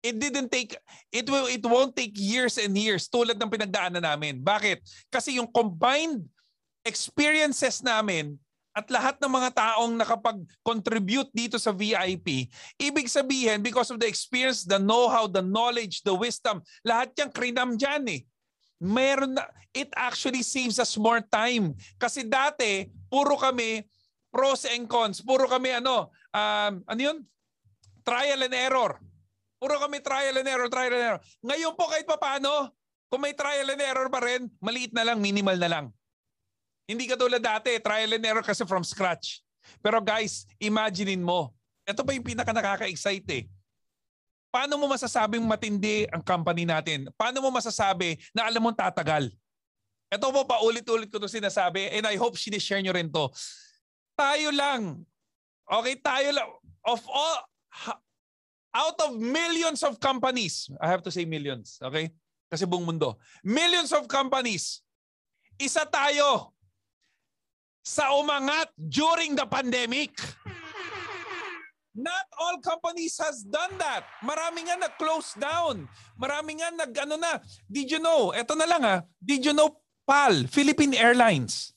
it 0.00 0.16
didn't 0.16 0.48
take, 0.48 0.72
it, 1.12 1.28
will, 1.28 1.44
it 1.52 1.60
won't 1.60 1.92
take 1.92 2.16
years 2.16 2.56
and 2.56 2.72
years 2.72 3.12
tulad 3.12 3.36
ng 3.36 3.52
pinagdaanan 3.52 4.00
namin. 4.00 4.40
Bakit? 4.40 4.80
Kasi 5.12 5.36
yung 5.36 5.50
combined 5.52 6.24
experiences 6.80 7.84
namin 7.84 8.40
at 8.76 8.86
lahat 8.92 9.16
ng 9.16 9.32
mga 9.32 9.50
taong 9.56 9.96
nakapag-contribute 9.96 11.32
dito 11.32 11.56
sa 11.56 11.72
VIP, 11.72 12.52
ibig 12.76 13.08
sabihin, 13.08 13.64
because 13.64 13.88
of 13.88 13.96
the 13.96 14.04
experience, 14.04 14.68
the 14.68 14.76
know-how, 14.76 15.24
the 15.24 15.40
knowledge, 15.40 16.04
the 16.04 16.12
wisdom, 16.12 16.60
lahat 16.84 17.16
yung 17.16 17.32
krinam 17.32 17.80
dyan 17.80 18.04
eh. 18.12 18.20
Meron 18.76 19.32
na, 19.32 19.48
it 19.72 19.88
actually 19.96 20.44
saves 20.44 20.76
us 20.76 21.00
more 21.00 21.24
time. 21.24 21.72
Kasi 21.96 22.28
dati, 22.28 22.92
puro 23.08 23.40
kami 23.40 23.88
pros 24.28 24.68
and 24.68 24.84
cons. 24.84 25.24
Puro 25.24 25.48
kami 25.48 25.80
ano, 25.80 26.12
um, 26.36 26.84
ano 26.84 27.00
yun? 27.00 27.24
Trial 28.04 28.44
and 28.44 28.52
error. 28.52 29.00
Puro 29.56 29.80
kami 29.80 30.04
trial 30.04 30.36
and 30.36 30.44
error, 30.52 30.68
trial 30.68 30.92
and 30.92 31.04
error. 31.16 31.20
Ngayon 31.40 31.72
po 31.72 31.88
kahit 31.88 32.04
paano, 32.04 32.76
kung 33.08 33.24
may 33.24 33.32
trial 33.32 33.72
and 33.72 33.80
error 33.80 34.12
pa 34.12 34.20
rin, 34.20 34.52
maliit 34.60 34.92
na 34.92 35.08
lang, 35.08 35.24
minimal 35.24 35.56
na 35.56 35.72
lang. 35.72 35.86
Hindi 36.86 37.10
katulad 37.10 37.42
dati, 37.42 37.82
trial 37.82 38.14
and 38.14 38.24
error 38.24 38.46
kasi 38.46 38.62
from 38.62 38.86
scratch. 38.86 39.42
Pero 39.82 39.98
guys, 39.98 40.46
imaginein 40.62 41.20
mo, 41.20 41.50
ito 41.82 42.06
pa 42.06 42.14
yung 42.14 42.22
pinaka 42.22 42.54
nakaka-excite 42.54 43.28
eh. 43.34 43.44
Paano 44.54 44.78
mo 44.78 44.86
masasabing 44.88 45.42
matindi 45.42 46.06
ang 46.08 46.22
company 46.22 46.62
natin? 46.64 47.10
Paano 47.18 47.42
mo 47.42 47.50
masasabi 47.50 48.16
na 48.30 48.46
alam 48.46 48.62
mong 48.62 48.78
tatagal? 48.78 49.28
Ito 50.06 50.30
po 50.30 50.46
paulit-ulit 50.46 51.10
ko 51.10 51.18
to 51.18 51.26
sinasabi 51.26 51.90
and 51.90 52.06
I 52.06 52.14
hope 52.14 52.38
sinishare 52.38 52.80
nyo 52.80 52.94
rin 52.94 53.10
to. 53.10 53.26
Tayo 54.14 54.54
lang. 54.54 55.02
Okay, 55.66 55.98
tayo 55.98 56.30
lang. 56.30 56.48
Of 56.86 57.02
all, 57.10 57.36
out 58.70 58.98
of 59.02 59.18
millions 59.18 59.82
of 59.82 59.98
companies, 59.98 60.70
I 60.78 60.86
have 60.86 61.02
to 61.04 61.10
say 61.10 61.26
millions, 61.26 61.82
okay? 61.82 62.14
Kasi 62.46 62.62
buong 62.64 62.86
mundo. 62.86 63.18
Millions 63.42 63.90
of 63.90 64.06
companies, 64.06 64.80
isa 65.58 65.82
tayo 65.84 66.55
sa 67.86 68.10
umangat 68.18 68.74
during 68.74 69.38
the 69.38 69.46
pandemic. 69.46 70.18
Not 71.94 72.26
all 72.36 72.58
companies 72.60 73.16
has 73.22 73.46
done 73.46 73.78
that. 73.78 74.04
Marami 74.20 74.66
nga 74.66 74.76
nag-close 74.76 75.38
down. 75.38 75.86
Marami 76.18 76.60
nga 76.60 76.68
nag 76.74 76.92
ano 76.92 77.16
na. 77.16 77.40
Did 77.70 77.88
you 77.88 78.02
know? 78.02 78.34
Ito 78.34 78.52
na 78.58 78.66
lang 78.68 78.82
ha. 78.84 78.96
Did 79.22 79.46
you 79.46 79.54
know 79.54 79.80
PAL, 80.04 80.50
Philippine 80.50 80.92
Airlines 80.98 81.72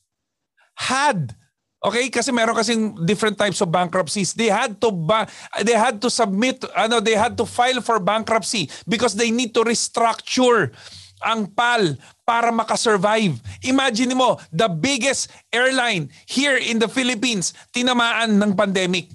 had 0.75 1.37
Okay, 1.79 2.11
kasi 2.11 2.35
meron 2.35 2.59
kasing 2.59 3.07
different 3.07 3.39
types 3.39 3.63
of 3.63 3.71
bankruptcies. 3.71 4.35
They 4.35 4.51
had 4.51 4.83
to 4.83 4.91
ba- 4.91 5.31
they 5.63 5.79
had 5.79 6.03
to 6.03 6.11
submit 6.11 6.59
ano, 6.75 6.99
they 6.99 7.15
had 7.15 7.39
to 7.39 7.47
file 7.47 7.79
for 7.79 8.03
bankruptcy 8.03 8.67
because 8.83 9.15
they 9.15 9.31
need 9.31 9.55
to 9.55 9.63
restructure 9.63 10.75
ang 11.23 11.47
PAL 11.51 11.99
para 12.23 12.51
makasurvive. 12.51 13.39
Imagine 13.63 14.15
mo, 14.15 14.39
the 14.53 14.67
biggest 14.67 15.31
airline 15.51 16.07
here 16.27 16.57
in 16.57 16.79
the 16.79 16.88
Philippines, 16.88 17.53
tinamaan 17.71 18.39
ng 18.39 18.51
pandemic. 18.55 19.07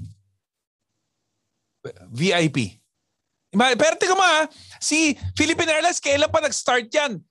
VIP. 2.09 2.81
Pero 3.55 3.95
tingnan 4.01 4.19
mo 4.19 4.25
ha, 4.25 4.49
si 4.83 5.15
Philippine 5.39 5.79
Airlines, 5.79 6.03
kailan 6.03 6.33
pa 6.33 6.43
nag-start 6.43 6.91
yan? 6.91 7.23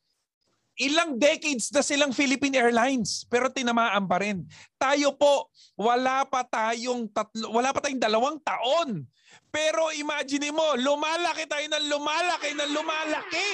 Ilang 0.79 1.21
decades 1.21 1.69
na 1.69 1.85
silang 1.85 2.15
Philippine 2.15 2.57
Airlines, 2.57 3.29
pero 3.29 3.51
tinamaan 3.51 4.09
pa 4.09 4.17
rin. 4.23 4.41
Tayo 4.79 5.13
po, 5.13 5.51
wala 5.77 6.25
pa 6.25 6.41
tayong 6.47 7.11
tatlo, 7.13 7.53
wala 7.53 7.69
pa 7.69 7.81
tayong 7.83 8.01
dalawang 8.01 8.37
taon. 8.41 9.05
Pero 9.53 9.93
imagine 9.93 10.49
mo, 10.49 10.73
lumalaki 10.73 11.45
tayo 11.45 11.65
ng 11.69 11.85
lumalaki 11.93 12.57
ng 12.57 12.71
lumalaki. 12.73 13.47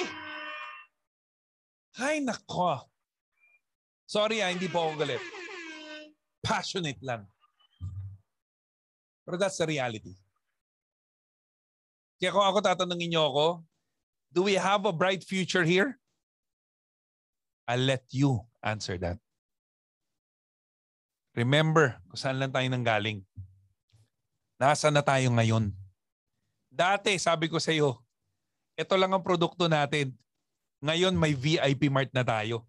Ay, 1.98 2.22
nako. 2.22 2.86
Sorry 4.06 4.42
ah, 4.42 4.50
hindi 4.50 4.66
po 4.66 4.90
ako 4.90 5.06
galit. 5.06 5.22
Passionate 6.42 6.98
lang. 7.02 7.26
Pero 9.26 9.38
that's 9.38 9.58
the 9.58 9.66
reality. 9.66 10.14
Kaya 12.18 12.34
kung 12.34 12.44
ako 12.44 12.58
tatanungin 12.60 13.14
niyo 13.14 13.30
ako, 13.30 13.46
do 14.34 14.44
we 14.44 14.58
have 14.58 14.84
a 14.84 14.94
bright 14.94 15.22
future 15.22 15.64
here? 15.64 15.96
I'll 17.70 17.86
let 17.86 18.02
you 18.10 18.42
answer 18.60 18.98
that. 18.98 19.22
Remember 21.38 22.02
kung 22.10 22.18
saan 22.18 22.42
lang 22.42 22.50
tayo 22.50 22.66
nanggaling. 22.66 23.22
Nasaan 24.58 24.98
na 24.98 25.06
tayo 25.06 25.30
ngayon? 25.32 25.70
Dati, 26.68 27.14
sabi 27.16 27.46
ko 27.46 27.56
sa 27.62 27.72
iyo, 27.72 28.02
ito 28.74 28.94
lang 28.98 29.14
ang 29.14 29.22
produkto 29.22 29.70
natin. 29.70 30.12
Ngayon 30.80 31.12
may 31.12 31.36
VIP 31.36 31.92
mart 31.92 32.08
na 32.16 32.24
tayo. 32.24 32.64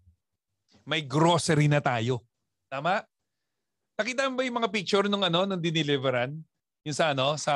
May 0.83 1.03
grocery 1.07 1.71
na 1.71 1.79
tayo. 1.79 2.19
Tama? 2.67 3.03
Nakita 3.95 4.27
mo 4.27 4.39
ba 4.39 4.43
yung 4.43 4.59
mga 4.59 4.71
picture 4.71 5.07
nung 5.07 5.23
ano, 5.23 5.47
nung 5.47 5.61
diniliveran? 5.63 6.35
Yung 6.83 6.97
sa 6.97 7.15
ano, 7.15 7.39
sa 7.39 7.53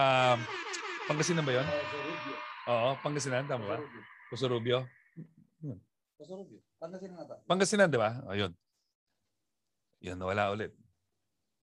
Pangasinan 1.06 1.46
ba 1.46 1.54
yun? 1.54 1.68
Oo, 2.66 2.98
Pangasinan, 3.04 3.46
tama 3.46 3.78
ba? 3.78 3.78
Pusurubio. 4.34 4.90
Pasurubyo. 6.18 6.58
Pangasinan 6.82 7.16
na 7.20 7.26
to. 7.30 7.36
Pangasinan, 7.46 7.90
di 7.92 8.00
ba? 8.02 8.26
Ayun. 8.26 8.52
Yun, 10.02 10.18
wala 10.18 10.50
ulit. 10.50 10.72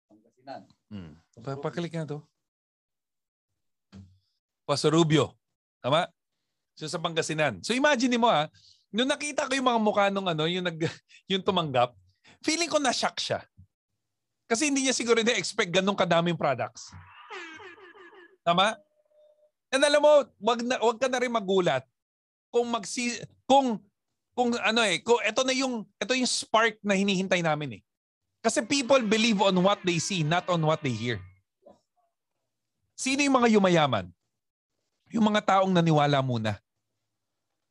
Pangasinan. 0.08 0.62
Hmm. 0.88 1.12
Pa 1.44 1.61
paklik 1.61 1.92
na 1.92 2.08
to. 2.08 2.18
Pasurubio. 4.64 5.37
Tama? 5.85 6.08
So 6.78 6.87
sa 6.87 7.02
Pangasinan. 7.02 7.58
So 7.66 7.75
imagine 7.75 8.14
mo 8.14 8.30
ha, 8.30 8.47
nung 8.94 9.11
nakita 9.11 9.50
ko 9.50 9.52
yung 9.58 9.66
mga 9.66 9.82
mukha 9.82 10.06
nung 10.14 10.30
ano, 10.30 10.47
yung, 10.47 10.62
nag, 10.62 10.78
yung 11.30 11.42
tumanggap, 11.42 11.90
feeling 12.38 12.70
ko 12.70 12.78
na-shock 12.78 13.18
siya. 13.18 13.42
Kasi 14.47 14.70
hindi 14.70 14.87
niya 14.87 14.94
siguro 14.94 15.18
na-expect 15.18 15.75
ganun 15.75 15.99
kadaming 15.99 16.38
products. 16.38 16.94
Tama? 18.47 18.78
And 19.75 19.82
alam 19.82 19.99
mo, 19.99 20.23
wag, 20.38 20.62
na, 20.62 20.78
wag 20.78 21.02
ka 21.02 21.11
na 21.11 21.18
rin 21.18 21.35
magulat 21.35 21.82
kung 22.49 22.64
magsi 22.70 23.18
kung 23.44 23.76
kung 24.32 24.54
ano 24.62 24.80
eh, 24.87 25.02
kung 25.02 25.18
ito 25.20 25.42
na 25.42 25.52
yung 25.52 25.82
ito 25.99 26.14
yung 26.14 26.30
spark 26.30 26.78
na 26.80 26.94
hinihintay 26.94 27.42
namin 27.42 27.76
eh. 27.76 27.82
Kasi 28.38 28.62
people 28.62 29.02
believe 29.02 29.42
on 29.42 29.58
what 29.61 29.82
they 29.82 29.99
see, 29.99 30.23
not 30.23 30.47
on 30.47 30.62
what 30.62 30.78
they 30.78 30.94
hear. 30.94 31.18
Sino 32.94 33.18
yung 33.20 33.35
mga 33.35 33.50
yumayaman? 33.58 34.06
Yung 35.11 35.26
mga 35.26 35.42
taong 35.42 35.75
naniwala 35.75 36.23
muna. 36.23 36.56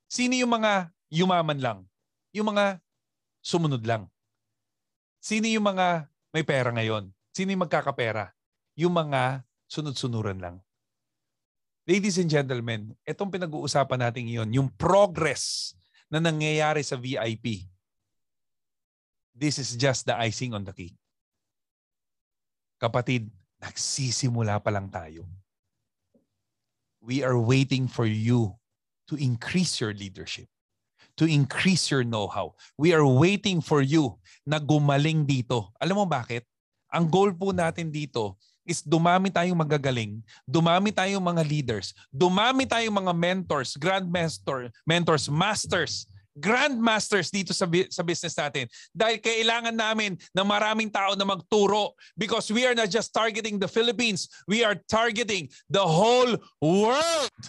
Sino 0.08 0.40
yung 0.40 0.52
mga 0.52 0.88
yumaman 1.12 1.60
lang? 1.60 1.80
Yung 2.32 2.56
mga 2.56 2.80
sumunod 3.44 3.84
lang. 3.84 4.08
Sino 5.20 5.52
yung 5.52 5.68
mga 5.68 6.08
may 6.32 6.48
pera 6.48 6.72
ngayon? 6.72 7.12
Sino 7.36 7.52
yung 7.52 7.68
magkakapera? 7.68 8.32
Yung 8.80 8.96
mga 8.96 9.44
sunod-sunuran 9.68 10.40
lang. 10.40 10.64
Ladies 11.88 12.20
and 12.20 12.32
gentlemen, 12.32 12.96
itong 13.08 13.32
pinag-uusapan 13.32 14.00
natin 14.08 14.28
ngayon, 14.28 14.50
yung 14.52 14.70
progress 14.76 15.76
na 16.12 16.20
nangyayari 16.20 16.84
sa 16.84 17.00
VIP. 17.00 17.68
This 19.32 19.60
is 19.60 19.76
just 19.76 20.08
the 20.08 20.16
icing 20.16 20.52
on 20.56 20.64
the 20.64 20.76
cake. 20.76 20.96
Kapatid, 22.80 23.28
nagsisimula 23.60 24.60
pa 24.64 24.72
lang 24.72 24.88
tayo. 24.88 25.28
We 27.00 27.24
are 27.24 27.40
waiting 27.40 27.88
for 27.88 28.08
you 28.08 28.56
to 29.08 29.16
increase 29.16 29.80
your 29.80 29.96
leadership, 29.96 30.48
to 31.16 31.26
increase 31.26 31.90
your 31.90 32.04
know-how. 32.04 32.56
We 32.78 32.94
are 32.94 33.06
waiting 33.08 33.64
for 33.64 33.82
you 33.82 34.20
na 34.46 34.60
gumaling 34.60 35.26
dito. 35.26 35.72
Alam 35.80 36.04
mo 36.04 36.06
bakit? 36.06 36.44
Ang 36.92 37.12
goal 37.12 37.36
po 37.36 37.52
natin 37.52 37.92
dito 37.92 38.40
is 38.68 38.84
dumami 38.84 39.32
tayong 39.32 39.56
magagaling, 39.56 40.20
dumami 40.44 40.92
tayong 40.92 41.24
mga 41.24 41.44
leaders, 41.48 41.96
dumami 42.12 42.68
tayong 42.68 42.96
mga 43.00 43.14
mentors, 43.16 43.80
grandmaster, 43.80 44.68
mentors, 44.84 45.32
masters, 45.32 46.08
grandmasters 46.38 47.34
dito 47.34 47.52
sa, 47.52 47.66
sa 47.90 48.04
business 48.06 48.38
natin. 48.38 48.70
Dahil 48.94 49.18
kailangan 49.18 49.74
namin 49.74 50.16
ng 50.16 50.48
maraming 50.48 50.92
tao 50.92 51.18
na 51.18 51.26
magturo 51.26 51.98
because 52.14 52.52
we 52.54 52.64
are 52.64 52.78
not 52.78 52.92
just 52.92 53.10
targeting 53.12 53.58
the 53.58 53.68
Philippines, 53.68 54.30
we 54.46 54.62
are 54.62 54.78
targeting 54.88 55.50
the 55.72 55.82
whole 55.82 56.38
world. 56.62 57.42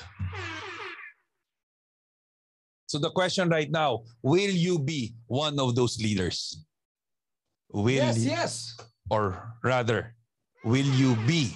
So 2.88 2.96
the 2.96 3.12
question 3.12 3.52
right 3.52 3.70
now, 3.70 4.08
will 4.24 4.48
you 4.48 4.80
be 4.80 5.12
one 5.28 5.60
of 5.60 5.76
those 5.76 6.00
leaders? 6.00 6.64
Will 7.68 8.00
Yes, 8.00 8.16
you- 8.16 8.30
yes. 8.32 8.52
or 9.12 9.52
rather, 9.62 10.16
will 10.64 10.88
you 10.96 11.12
be 11.28 11.52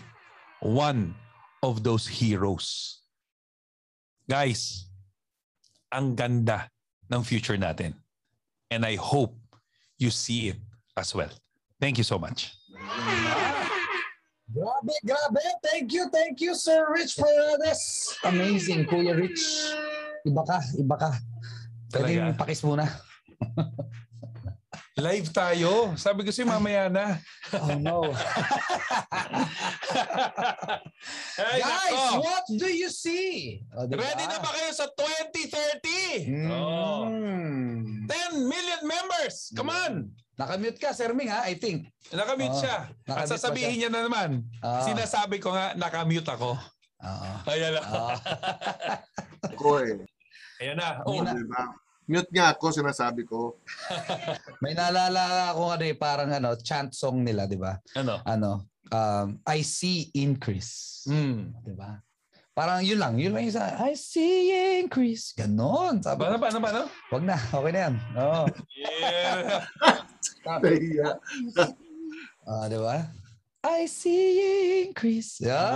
one 0.61 1.17
of 1.65 1.81
those 1.83 2.05
heroes? 2.07 3.01
Guys, 4.29 4.93
ang 5.89 6.13
ganda 6.15 6.69
ng 7.09 7.25
future 7.25 7.57
natin. 7.57 7.97
And 8.69 8.85
I 8.85 8.97
hope 9.01 9.33
you 9.97 10.13
see 10.13 10.53
it 10.53 10.61
as 10.97 11.17
well. 11.17 11.33
Thank 11.81 11.97
you 11.97 12.05
so 12.05 12.21
much. 12.21 12.53
Grabe, 14.53 14.93
grabe. 15.05 15.41
Thank 15.65 15.93
you, 15.97 16.13
thank 16.13 16.41
you, 16.45 16.53
Sir 16.55 16.93
Rich 16.93 17.17
Paredes. 17.17 17.81
Amazing, 18.25 18.85
Kuya 18.85 19.17
Rich. 19.17 19.41
Iba 20.23 20.43
ka, 20.43 20.59
iba 20.77 20.97
ka. 20.97 21.11
Pwedeng 21.91 22.33
Talaga? 22.33 22.39
pakis 22.39 22.63
muna. 22.63 22.87
Live 24.95 25.33
tayo. 25.33 25.97
Sabi 25.97 26.23
ko 26.23 26.31
si 26.31 26.45
mamaya 26.45 26.87
na. 26.87 27.17
Oh 27.57 27.75
no. 27.75 28.07
Ay, 31.43 31.59
Guys, 31.59 31.93
nako. 31.93 32.23
what 32.23 32.45
do 32.47 32.69
you 32.69 32.89
see? 32.89 33.61
Oh, 33.75 33.85
diba? 33.85 34.05
Ready 34.05 34.25
na 34.25 34.39
ba 34.39 34.53
kayo 34.53 34.71
sa 34.71 34.87
2030? 34.95 36.47
Oh. 36.47 37.09
Mm. 37.09 38.07
10 38.07 38.47
million 38.47 38.83
members. 38.85 39.51
Come 39.53 39.73
on. 39.73 39.93
Nakamute 40.33 40.79
ka, 40.79 40.93
Sir 40.93 41.13
Ming, 41.13 41.29
ha? 41.29 41.45
I 41.45 41.57
think. 41.57 41.89
Nakamute 42.09 42.53
Oh, 42.53 42.61
siya. 42.61 42.77
At 42.87 42.95
nakamute 43.05 43.27
pa 43.27 43.33
sasabihin 43.33 43.77
niya 43.79 43.91
na 43.91 44.07
naman. 44.07 44.31
Ah. 44.61 44.85
Sinasabi 44.87 45.41
ko 45.41 45.51
nga, 45.51 45.75
nakamute 45.75 46.29
ako. 46.29 46.55
Oo. 47.03 47.31
Ayan 47.49 47.75
na. 47.75 47.83
Oo. 47.83 48.13
Ayan 50.63 50.79
na. 50.79 51.03
Oh. 51.03 51.19
na. 51.19 51.35
Diba? 51.35 51.63
Mute 52.07 52.31
nga 52.31 52.55
ako, 52.55 52.71
sinasabi 52.71 53.27
ko. 53.27 53.59
May 54.63 54.75
naalala 54.75 55.51
ako 55.51 55.75
ano 55.75 55.85
eh, 55.85 55.95
parang 55.95 56.31
ano, 56.31 56.55
chant 56.55 56.95
song 56.95 57.23
nila, 57.23 57.47
di 57.47 57.59
ba? 57.59 57.75
Ano? 57.99 58.23
Ano, 58.23 58.51
um, 58.89 59.43
I 59.43 59.63
see 59.63 60.07
increase. 60.15 61.03
Hmm. 61.07 61.51
Di 61.63 61.75
ba? 61.75 61.99
Parang 62.53 62.85
yun 62.85 63.01
lang. 63.01 63.17
Yun 63.17 63.33
lang 63.33 63.43
yung 63.43 63.51
isa. 63.51 63.65
I 63.81 63.97
see 63.97 64.53
increase. 64.79 65.33
Ganon. 65.35 65.99
Sabi, 65.99 66.21
Paano, 66.21 66.37
paano, 66.37 66.59
paano? 66.61 66.83
wag 67.11 67.25
na. 67.25 67.37
Okay 67.39 67.73
na 67.73 67.81
yan. 67.81 67.95
Oo. 68.13 68.43
Yeah. 68.77 69.65
Nahiya. 70.63 71.09
Ah, 72.45 72.67
di 72.69 72.77
ba? 72.77 73.09
I 73.63 73.87
see 73.87 74.23
increase. 74.85 75.39
Ah, 75.41 75.49
Yeah. 75.49 75.71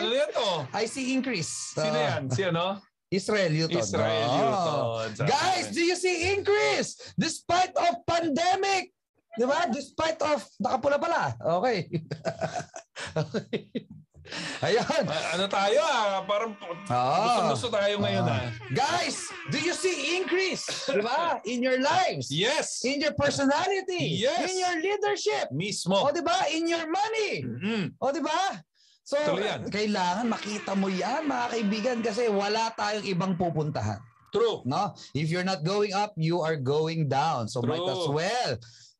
ano 0.00 0.14
yan 0.14 0.30
to? 0.30 0.48
I 0.72 0.84
see 0.86 1.10
increase. 1.10 1.52
Sino 1.76 1.92
Ah, 1.92 2.06
yan? 2.16 2.22
Si 2.30 2.42
ano? 2.42 2.78
Israel 3.10 3.50
Newton. 3.50 3.78
Israel 3.82 4.26
Oh. 4.30 5.02
Newton. 5.10 5.26
Guys, 5.26 5.74
do 5.74 5.82
you 5.82 5.98
see 5.98 6.30
increase? 6.32 6.94
Despite 7.18 7.74
of 7.74 8.06
pandemic. 8.06 8.94
Di 9.34 9.46
ba? 9.46 9.66
Despite 9.70 10.18
of, 10.26 10.42
nakapula 10.62 10.98
pala. 10.98 11.34
Okay. 11.62 11.86
okay. 13.22 13.70
Ayun. 14.62 15.04
Ah, 15.10 15.34
ano 15.34 15.50
tayo 15.50 15.80
ah? 15.82 16.22
Parang 16.22 16.54
Oo. 16.54 17.50
gusto 17.50 17.66
tayo 17.66 17.98
ngayon 17.98 18.22
Ah. 18.30 18.46
ah. 18.46 18.48
Guys, 18.70 19.26
do 19.50 19.58
you 19.58 19.74
see 19.74 20.18
increase? 20.18 20.62
Di 20.86 21.02
ba? 21.02 21.42
In 21.50 21.62
your 21.66 21.82
lives. 21.82 22.30
Yes. 22.30 22.86
In 22.86 23.02
your 23.02 23.14
personality. 23.18 24.22
Yes. 24.22 24.46
In 24.46 24.54
your 24.54 24.76
leadership. 24.78 25.50
Mismo. 25.50 25.98
O 25.98 26.14
di 26.14 26.22
ba? 26.22 26.46
In 26.54 26.70
your 26.70 26.86
money. 26.86 27.42
Mm. 27.42 27.84
O 27.98 28.14
di 28.14 28.22
ba? 28.22 28.62
So, 29.02 29.16
yan. 29.40 29.66
kailangan 29.68 30.26
makita 30.28 30.72
mo 30.78 30.86
yan, 30.86 31.26
mga 31.26 31.46
kaibigan, 31.50 31.98
kasi 31.98 32.30
wala 32.30 32.70
tayong 32.78 33.06
ibang 33.08 33.34
pupuntahan. 33.34 33.98
True. 34.30 34.62
No? 34.62 34.94
If 35.10 35.26
you're 35.30 35.46
not 35.46 35.66
going 35.66 35.90
up, 35.90 36.14
you 36.14 36.38
are 36.38 36.54
going 36.54 37.10
down. 37.10 37.50
So 37.50 37.58
might 37.66 37.82
as 37.82 38.06
True. 38.06 38.14
well. 38.22 38.52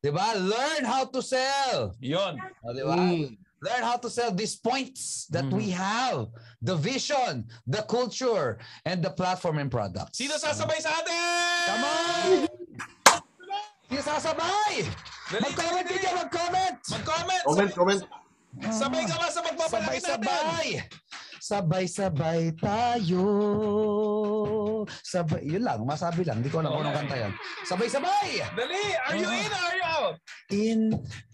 'Di 0.03 0.11
ba? 0.11 0.35
Learn 0.35 0.83
how 0.83 1.07
to 1.07 1.21
sell. 1.23 1.95
Yon. 2.03 2.35
O, 2.67 2.73
'di 2.75 2.83
ba? 2.83 2.97
Mm. 2.99 3.39
Learn 3.61 3.83
how 3.85 4.01
to 4.01 4.09
sell 4.09 4.33
these 4.33 4.57
points 4.57 5.29
that 5.29 5.45
Mhm. 5.45 5.55
we 5.55 5.69
have. 5.71 6.33
The 6.65 6.73
vision, 6.75 7.45
the 7.69 7.85
culture, 7.85 8.57
and 8.89 9.05
the 9.05 9.13
platform 9.13 9.61
and 9.61 9.69
products. 9.69 10.17
Sino 10.17 10.35
sasabay 10.41 10.81
sa 10.81 10.97
atin? 10.97 11.61
Come 11.69 11.85
on! 11.85 12.29
Sino 13.93 14.01
sasabay? 14.01 14.75
Mag-comment 15.31 15.85
dali, 15.85 15.93
ka 15.93 16.01
dyan, 16.01 16.15
mag-comment! 16.27 16.77
Mag-comment. 16.89 17.43
Comment, 17.45 17.73
comment. 17.77 18.01
Sabay 18.69 19.09
ka 19.09 19.17
ba 19.17 19.29
sa 19.33 19.41
magpapalaki 19.41 19.97
natin? 19.97 20.21
Sabay-sabay! 20.21 20.69
Sabay-sabay 21.41 22.53
tayo. 22.61 23.25
Sabay, 25.01 25.41
yun 25.49 25.65
lang, 25.65 25.81
masabi 25.89 26.21
lang. 26.23 26.45
Hindi 26.45 26.53
ko 26.53 26.61
alam 26.61 26.77
kung 26.77 26.85
anong 26.85 26.99
kanta 27.01 27.17
yan. 27.17 27.33
Sabay-sabay! 27.65 28.45
Dali. 28.53 28.83
Are 29.09 29.17
you 29.17 29.29
in 29.33 29.49
or 29.49 29.57
are 29.65 29.75
you 29.75 29.87
out? 29.89 30.17
In 30.53 30.81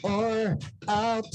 or 0.06 0.54
out? 0.86 1.32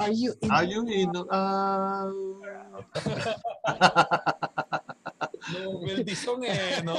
Are 0.00 0.14
you 0.14 0.32
in? 0.40 0.50
Are 0.50 0.64
you 0.64 0.82
in 0.88 1.12
or 1.12 1.28
out? 1.28 2.88
This 6.00 6.20
song 6.20 6.40
eh, 6.42 6.80
no? 6.80 6.96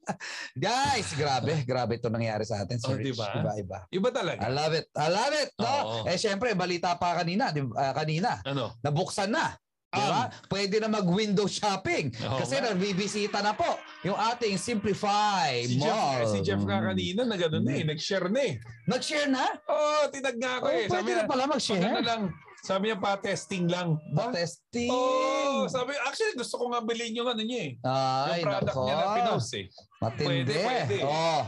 Guys, 0.56 1.14
grabe. 1.14 1.64
Grabe 1.64 1.96
ito 1.96 2.08
nangyari 2.08 2.44
sa 2.44 2.60
atin. 2.60 2.76
Oh, 2.78 2.92
Sir 2.92 2.98
Rich. 2.98 3.14
diba? 3.14 3.26
Iba-iba. 3.34 3.78
Iba 3.88 4.08
talaga. 4.10 4.40
I 4.40 4.50
love 4.50 4.74
it. 4.74 4.86
I 4.92 5.08
love 5.08 5.34
it. 5.34 5.48
No? 5.56 5.64
Oo. 5.66 5.98
Eh, 6.04 6.16
syempre, 6.16 6.52
balita 6.52 6.94
pa 6.94 7.16
kanina. 7.16 7.48
Di, 7.48 7.64
ah, 7.72 7.92
kanina. 7.92 8.44
Ano? 8.44 8.76
Nabuksan 8.80 9.30
na 9.30 9.56
Di 9.90 9.98
ba? 9.98 10.30
Pwede 10.46 10.78
na 10.78 10.86
mag-window 10.86 11.50
shopping. 11.50 12.14
Oo 12.22 12.38
kasi 12.38 12.54
nga. 12.54 12.70
nagbibisita 12.70 13.42
na 13.42 13.50
po 13.50 13.66
yung 14.02 14.14
ating 14.14 14.54
Simplify 14.54 15.66
Si 15.66 15.82
Jeff, 15.82 15.90
Mall. 15.90 16.30
si 16.30 16.38
Jeff 16.46 16.62
nga 16.62 16.78
Mm. 16.78 16.86
kanina 16.86 17.22
na 17.26 17.34
gano'n 17.34 17.58
na 17.60 17.72
eh. 17.74 17.82
Nag-share 17.82 18.30
na 18.30 18.40
eh. 18.40 18.54
Nag-share 18.86 19.26
na? 19.26 19.42
Oo, 19.66 19.74
oh, 19.74 20.02
tinag 20.06 20.38
nga 20.38 20.52
ako 20.56 20.64
Oh, 20.64 20.70
eh. 20.70 20.86
Sabi 20.86 20.94
pwede 20.94 21.10
niya, 21.10 21.18
na 21.18 21.26
pala 21.26 21.42
"Pag 21.42 21.42
ano 21.42 21.50
mag-share. 21.50 22.06
lang, 22.06 22.22
sabi 22.60 22.88
niya 22.88 22.98
pa 22.98 23.16
testing 23.16 23.66
lang. 23.66 23.96
Ba? 24.10 24.30
Testing. 24.30 24.88
Oo, 24.88 25.66
sabi, 25.66 25.96
actually 26.02 26.34
gusto 26.34 26.56
ko 26.56 26.68
nga 26.68 26.80
bilhin 26.80 27.14
yung 27.14 27.26
ano 27.26 27.40
niya 27.40 27.60
eh. 27.66 27.72
Ay, 27.82 28.40
yung 28.40 28.48
product 28.48 28.68
nako. 28.70 28.82
niya 28.84 28.96
na 28.96 29.06
pinost 29.14 29.52
eh. 29.54 29.66
Matindi. 29.98 30.26
Pwede, 30.26 30.54
pwede. 30.60 30.96
Oh. 31.02 31.42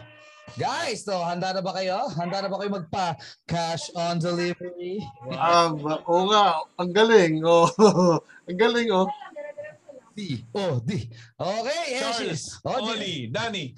Guys, 0.53 1.01
to, 1.03 1.17
handa 1.17 1.55
na 1.55 1.63
ba 1.63 1.73
kayo? 1.73 2.13
Handa 2.13 2.45
na 2.45 2.51
ba 2.51 2.59
kayo 2.59 2.71
magpa 2.75 3.07
cash 3.47 3.89
on 3.95 4.19
delivery? 4.19 5.01
Um, 5.31 5.81
oo 6.05 6.29
nga, 6.29 6.61
ang 6.77 6.91
galing. 6.93 7.41
Oh. 7.41 7.65
ang 8.49 8.59
galing, 8.59 8.91
oh. 8.91 9.09
D. 10.13 10.45
Oh, 10.53 10.77
D. 10.77 11.09
Okay, 11.41 11.83
yes. 11.89 12.03
Charles, 12.05 12.43
Oh, 12.69 12.77
di- 12.77 12.89
Oli, 12.93 13.15
Danny. 13.33 13.73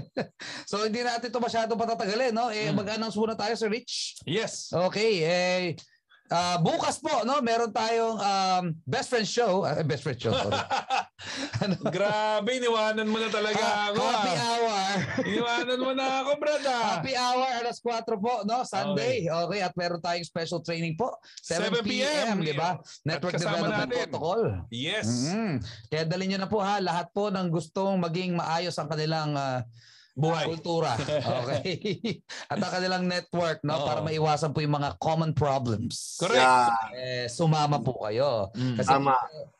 So 0.68 0.84
hindi 0.84 1.00
natin 1.00 1.32
ito 1.32 1.40
masyado 1.40 1.72
patatagalin, 1.72 2.36
no? 2.36 2.52
Eh 2.52 2.68
Hmm. 2.68 2.76
mag-announce 2.76 3.16
muna 3.16 3.32
tayo 3.32 3.56
sa 3.56 3.64
Rich. 3.64 4.20
Yes. 4.28 4.68
Okay, 4.70 5.24
eh 5.24 5.72
ah, 6.30 6.56
bukas 6.62 7.02
po, 7.02 7.26
no? 7.26 7.42
Meron 7.42 7.74
tayong 7.74 8.16
um, 8.16 8.64
best 8.86 9.10
friend 9.10 9.26
show, 9.26 9.66
ah, 9.66 9.82
best 9.82 10.06
friend 10.06 10.16
show. 10.16 10.32
ano? 11.62 11.74
Grabe, 11.90 12.56
iniwanan 12.56 13.10
mo 13.10 13.18
na 13.18 13.28
talaga 13.28 13.60
Ha- 13.60 13.90
ako. 13.90 14.00
happy 14.00 14.32
ah. 14.32 14.46
hour. 14.46 14.86
Iniwanan 15.28 15.78
mo 15.82 15.90
na 15.92 16.06
ako, 16.24 16.30
brada. 16.38 16.74
Happy 16.96 17.12
hour 17.18 17.46
alas 17.60 17.82
4 17.82 18.06
po, 18.16 18.34
no? 18.46 18.62
Sunday. 18.62 19.26
Okay. 19.26 19.60
at 19.60 19.74
meron 19.74 20.00
tayong 20.00 20.24
special 20.24 20.62
training 20.62 20.94
po. 20.94 21.12
7, 21.42 21.82
7 21.82 21.84
p.m., 21.84 22.08
PM, 22.08 22.36
di 22.46 22.54
ba? 22.54 22.78
Network 23.02 23.36
Development 23.36 23.74
natin. 23.86 24.08
Protocol. 24.08 24.42
Yes. 24.72 25.06
Mhm. 25.28 25.60
Kaya 25.90 26.02
dalhin 26.06 26.34
nyo 26.34 26.38
na 26.46 26.48
po 26.48 26.62
ha, 26.62 26.78
lahat 26.78 27.10
po 27.10 27.28
ng 27.28 27.50
gustong 27.50 27.98
maging 27.98 28.38
maayos 28.38 28.78
ang 28.78 28.88
kanilang 28.88 29.34
ah, 29.34 29.66
Buhay. 30.20 30.44
kultura. 30.46 30.92
Okay. 30.94 32.20
At 32.52 32.56
ang 32.56 32.72
kanilang 32.72 33.04
network, 33.04 33.60
no? 33.60 33.74
Oo. 33.74 33.86
Para 33.86 34.00
maiwasan 34.00 34.52
po 34.52 34.60
yung 34.60 34.74
mga 34.74 34.94
common 34.96 35.32
problems. 35.32 36.16
Correct. 36.16 36.36
Yeah, 36.36 36.68
Eh, 36.92 37.26
sumama 37.26 37.78
po 37.78 37.96
kayo. 38.00 38.52
Mm. 38.52 38.76
Kasi 38.76 38.88
tama. 38.90 39.16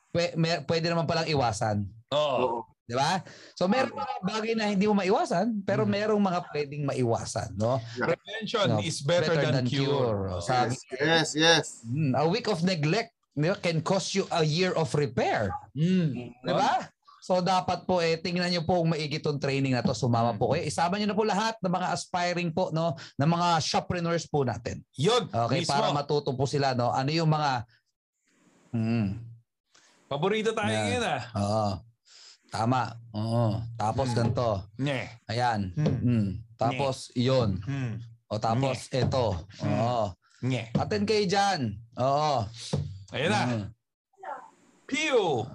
pwe- 0.09 0.35
may- 0.35 0.63
pwede 0.63 0.87
naman 0.87 1.05
palang 1.05 1.27
iwasan. 1.27 1.89
Oo. 2.11 2.37
Oo. 2.37 2.59
Di 2.83 2.99
ba? 2.99 3.23
So 3.55 3.65
meron 3.65 3.95
mga 3.95 4.15
bagay 4.21 4.53
na 4.53 4.67
hindi 4.67 4.83
mo 4.85 4.99
maiwasan, 4.99 5.63
pero 5.63 5.87
Mm. 5.87 5.91
merong 5.93 6.19
mga 6.21 6.41
pwedeng 6.51 6.83
maiwasan, 6.85 7.55
no? 7.55 7.79
Prevention 7.95 8.67
No, 8.69 8.83
is 8.83 8.99
better, 8.99 9.31
than, 9.33 9.63
cure. 9.65 10.27
Oh, 10.29 10.43
Sabi, 10.43 10.75
Yes, 10.99 11.33
yes. 11.33 11.87
mm, 11.87 12.19
a 12.19 12.27
week 12.27 12.45
of 12.45 12.61
neglect 12.61 13.15
can 13.57 13.79
cost 13.81 14.13
you 14.13 14.27
a 14.29 14.43
year 14.43 14.75
of 14.75 14.91
repair. 14.93 15.55
Mm. 15.73 16.35
Di 16.37 16.51
ba? 16.53 16.91
So 17.21 17.39
dapat 17.39 17.85
po 17.85 18.01
eh 18.01 18.17
tingnan 18.17 18.49
niyo 18.49 18.65
po 18.65 18.81
kung 18.81 18.91
maigi 18.91 19.19
tong 19.19 19.37
training 19.37 19.73
na 19.73 19.81
to, 19.81 19.93
sumama 19.93 20.33
po 20.33 20.53
kayo. 20.53 20.65
Isama 20.65 20.97
niyo 20.97 21.07
na 21.07 21.15
po 21.15 21.23
lahat 21.23 21.61
ng 21.61 21.69
mga 21.71 21.89
aspiring 21.93 22.51
po 22.51 22.69
no, 22.71 22.93
ng 23.15 23.29
mga 23.29 23.49
shoppreneurs 23.61 24.25
po 24.25 24.43
natin. 24.43 24.81
Yun, 24.95 25.29
Okay, 25.29 25.63
mismo. 25.63 25.73
para 25.73 25.93
matuto 25.93 26.33
po 26.33 26.45
sila 26.45 26.73
no, 26.73 26.89
ano 26.89 27.09
yung 27.09 27.29
mga 27.29 27.51
mm, 28.73 29.09
Paborito 30.07 30.51
tayo 30.51 30.67
Yeah. 30.67 30.83
ngayon 30.83 31.05
ah. 31.07 31.23
Oo. 31.37 31.71
Tama. 32.51 32.83
Oo. 33.15 33.63
Tapos 33.77 34.11
Hmm. 34.11 34.17
ganito. 34.17 34.49
Nye. 34.75 35.07
Ayan. 35.31 35.71
Hmm. 35.71 35.97
Mm. 36.03 36.29
Tapos 36.59 37.15
iyon. 37.15 37.63
Hmm. 37.63 38.03
O 38.27 38.35
tapos 38.37 38.91
ito. 38.91 39.27
Hmm. 39.63 39.71
Oo. 39.71 40.05
Nye. 40.43 40.67
Attend 40.75 41.07
kayo 41.07 41.25
dyan. 41.31 41.79
Oo. 41.95 42.43
Ayan 43.15 43.31
na. 43.31 43.43
Mm. 43.47 43.65
Pew! 44.83 45.47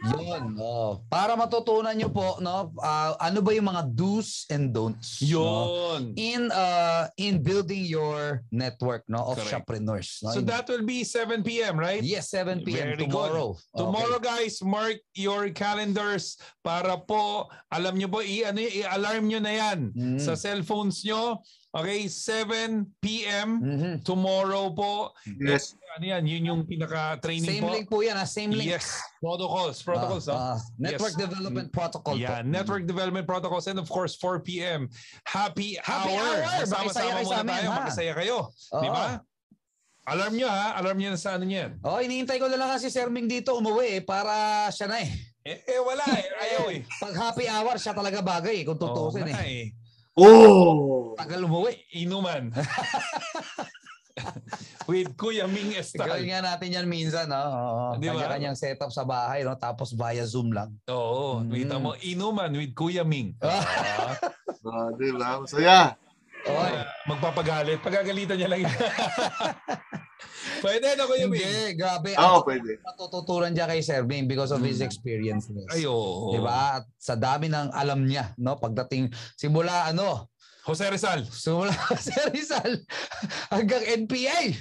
Yun. 0.00 0.56
Oh. 0.56 1.04
Para 1.12 1.36
matutunan 1.36 1.92
nyo 1.92 2.08
po, 2.08 2.40
no, 2.40 2.72
ah, 2.80 3.20
ano 3.20 3.44
ba 3.44 3.52
yung 3.52 3.68
mga 3.68 3.84
do's 3.92 4.48
and 4.48 4.72
don'ts 4.72 5.20
no, 5.20 5.28
Yun. 5.28 6.16
in 6.16 6.48
uh 6.48 7.04
in 7.20 7.44
building 7.44 7.84
your 7.84 8.40
network 8.48 9.04
no 9.12 9.20
of 9.28 9.36
Correct. 9.36 9.52
shoppreneurs. 9.52 10.24
No? 10.24 10.32
So 10.32 10.40
In- 10.40 10.48
that 10.48 10.64
will 10.72 10.84
be 10.88 11.04
7 11.04 11.44
p.m., 11.44 11.76
right? 11.76 12.00
yes, 12.00 12.32
7 12.32 12.64
p.m. 12.64 12.96
Very 12.96 13.04
good. 13.04 13.12
tomorrow. 13.12 13.52
Okay. 13.52 13.76
Tomorrow 13.76 14.18
guys, 14.18 14.64
mark 14.64 14.96
your 15.12 15.52
calendars 15.52 16.40
para 16.64 16.96
po, 16.96 17.44
alam 17.68 18.00
nyo 18.00 18.08
po, 18.08 18.24
i- 18.24 18.44
ano, 18.48 18.56
i-alarm 18.60 19.28
nyo 19.28 19.40
na 19.40 19.52
yan 19.52 19.78
Mm. 19.92 20.16
sa 20.16 20.32
cellphones 20.32 21.04
nyo. 21.04 21.44
Okay, 21.70 22.10
7 22.10 22.82
p.m. 22.98 23.62
Mhm. 23.62 23.92
tomorrow 24.02 24.74
po. 24.74 25.14
Yes. 25.38 25.78
Ano 25.94 26.02
yan, 26.02 26.26
yun 26.26 26.42
yung 26.50 26.60
pinaka-training 26.66 27.46
Same 27.46 27.62
po. 27.62 27.70
link 27.70 27.86
po 27.86 28.02
yan, 28.02 28.18
ha? 28.18 28.26
Same 28.26 28.50
link. 28.50 28.74
Yes, 28.74 28.98
protocols, 29.22 29.78
protocols. 29.78 30.26
Ah, 30.26 30.34
ah. 30.34 30.42
ah, 30.54 30.58
network 30.82 31.14
Yes. 31.14 31.22
development 31.30 31.68
protocol 31.70 32.18
Yeah, 32.18 32.42
po. 32.42 32.50
network 32.50 32.90
development 32.90 33.26
protocols 33.30 33.70
and 33.70 33.78
of 33.78 33.86
course 33.86 34.18
4 34.18 34.42
p.m. 34.42 34.90
Happy, 35.22 35.78
Happy 35.78 36.10
hour. 36.10 36.42
hour. 36.42 36.66
Sama-sama 36.66 36.90
Makisaya 36.90 37.10
kayo 37.14 37.26
sa 37.26 37.30
muna 37.30 37.42
amin, 37.46 37.54
tayo, 37.54 37.68
ha? 37.70 37.76
makisaya 37.78 38.12
kayo. 38.18 38.36
Oo. 38.50 38.82
Di 38.82 38.88
ba? 38.90 39.06
Alarm 40.10 40.34
nyo 40.34 40.48
ha, 40.50 40.66
alarm 40.74 40.98
nyo 40.98 41.10
na 41.14 41.20
sa 41.22 41.38
ano 41.38 41.46
yan. 41.46 41.78
Oh, 41.86 42.02
iniintay 42.02 42.42
ko 42.42 42.50
na 42.50 42.58
lang 42.58 42.74
kasi 42.74 42.90
Sir 42.90 43.06
Ming 43.14 43.30
dito 43.30 43.54
umuwi 43.54 44.00
eh, 44.00 44.02
para 44.02 44.66
siya 44.74 44.90
na 44.90 44.98
eh. 45.06 45.10
Eh, 45.46 45.62
eh 45.70 45.78
wala 45.78 46.02
eh, 46.18 46.26
ayaw 46.50 46.64
eh. 46.74 46.82
Pag 46.98 47.14
happy 47.14 47.46
hour, 47.46 47.78
siya 47.78 47.94
talaga 47.94 48.18
bagay 48.18 48.60
eh, 48.60 48.64
kung 48.66 48.74
tutuusin 48.76 49.22
Oo 49.22 49.30
nga 49.30 49.46
eh. 49.46 49.70
eh. 49.70 49.79
Oh! 50.20 51.16
Tagal 51.16 51.40
umuwi. 51.42 51.72
Inuman. 51.96 52.52
With 54.84 55.14
Kuya 55.14 55.46
Ming 55.46 55.70
Gawin 55.70 55.80
Estal. 55.80 56.18
nga 56.26 56.40
natin 56.44 56.74
yan 56.74 56.84
minsan, 56.84 57.30
no? 57.30 57.38
Oo. 57.38 57.84
Di 57.96 58.04
ba? 58.04 58.18
Kanya-kanyang 58.18 58.58
setup 58.58 58.90
sa 58.90 59.06
bahay, 59.06 59.46
no? 59.46 59.54
Tapos 59.54 59.94
via 59.94 60.26
Zoom 60.26 60.50
lang. 60.50 60.74
Oo, 60.90 61.40
Mm. 61.40 61.48
kita 61.48 61.76
mo, 61.78 61.94
inuman 61.96 62.50
with 62.52 62.74
Kuya 62.74 63.00
Ming. 63.00 63.32
Ah, 64.60 64.92
di 64.92 65.08
ba? 65.08 65.40
Masaya. 65.40 65.96
Oy. 66.44 66.72
magpapagalit. 67.06 67.80
Pagagalitan 67.80 68.36
niya 68.36 68.48
lang. 68.48 68.60
yan. 68.60 68.76
Pwede 70.60 70.92
na 70.92 71.04
Kuya 71.04 71.24
Ming. 71.24 71.36
Hindi, 71.36 71.74
grabe. 71.74 72.08
Oo, 72.14 72.36
Ang 72.36 72.44
pwede. 72.44 72.70
matututunan 72.80 73.50
niya 73.50 73.66
kay 73.66 73.80
Sir 73.80 74.02
Ming 74.02 74.24
because 74.24 74.48
of 74.48 74.60
his 74.60 74.78
Mm. 74.78 74.84
experience. 74.84 75.44
Ay, 75.68 75.84
oo. 75.84 76.30
Di 76.30 76.38
ba? 76.38 76.76
At 76.76 76.82
sa 76.96 77.14
dami 77.14 77.46
ng 77.46 77.70
alam 77.70 78.02
niya, 78.02 78.32
no? 78.36 78.54
Pagdating, 78.54 79.08
simula 79.34 79.86
ano, 79.86 80.26
Jose 80.62 80.86
Rizal. 80.86 81.24
simula 81.26 81.72
sa 81.98 82.28
Rizal 82.28 82.84
hanggang 83.48 83.80
NPA. 84.04 84.52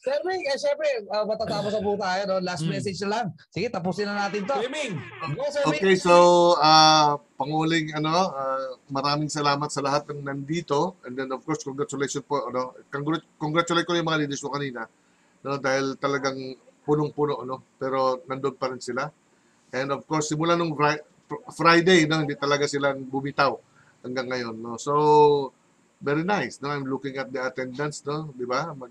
Sir 0.00 0.16
Ming, 0.24 0.40
eh, 0.48 0.56
syempre, 0.56 0.88
uh, 1.12 1.28
matatapos 1.28 1.76
na 1.76 1.84
po 1.84 1.92
tayo, 1.92 2.20
no? 2.24 2.40
Last 2.40 2.64
Mm. 2.64 2.72
message 2.72 2.96
na 3.04 3.08
lang. 3.12 3.26
Sige, 3.52 3.68
tapusin 3.68 4.08
na 4.08 4.16
natin 4.16 4.48
to. 4.48 4.56
Kuya 4.56 4.72
Ming. 4.72 4.96
Go, 5.36 5.44
Sir 5.52 5.60
Ming. 5.68 5.76
Okay, 5.76 5.92
so 6.00 6.14
ah 6.56 7.20
panguling 7.36 7.92
ano, 7.92 8.32
ah, 8.32 8.80
maraming 8.88 9.28
salamat 9.28 9.68
sa 9.68 9.84
lahat 9.84 10.08
ng 10.08 10.24
nandito. 10.24 10.96
And 11.04 11.20
then 11.20 11.28
of 11.28 11.44
course, 11.44 11.60
congratulations 11.60 12.24
po 12.24 12.48
ano, 12.48 12.72
congrat- 12.88 13.28
congratulate 13.36 13.84
ko 13.84 13.92
yung 13.92 14.08
mga 14.08 14.24
leaders 14.24 14.40
ko 14.40 14.48
kanina. 14.48 14.88
No, 15.44 15.60
dahil 15.60 16.00
talagang 16.00 16.36
punong-puno 16.80 17.44
no, 17.44 17.60
pero 17.76 18.24
nandun 18.24 18.56
pa 18.56 18.72
rin 18.72 18.80
sila. 18.80 19.04
And 19.68 19.92
of 19.92 20.08
course, 20.08 20.32
simula 20.32 20.56
nung 20.56 20.72
Fri- 20.72 21.04
Friday, 21.52 22.08
no, 22.08 22.24
hindi 22.24 22.40
talaga 22.40 22.64
silang 22.64 23.04
bumitaw 23.04 23.52
hanggang 24.00 24.32
ngayon, 24.32 24.56
no. 24.56 24.80
So 24.80 24.92
very 26.00 26.24
nice, 26.24 26.56
no. 26.64 26.72
I'm 26.72 26.88
looking 26.88 27.20
at 27.20 27.28
the 27.28 27.44
attendance, 27.44 28.00
no, 28.02 28.32
'di 28.32 28.48
ba? 28.48 28.72
Mag 28.72 28.88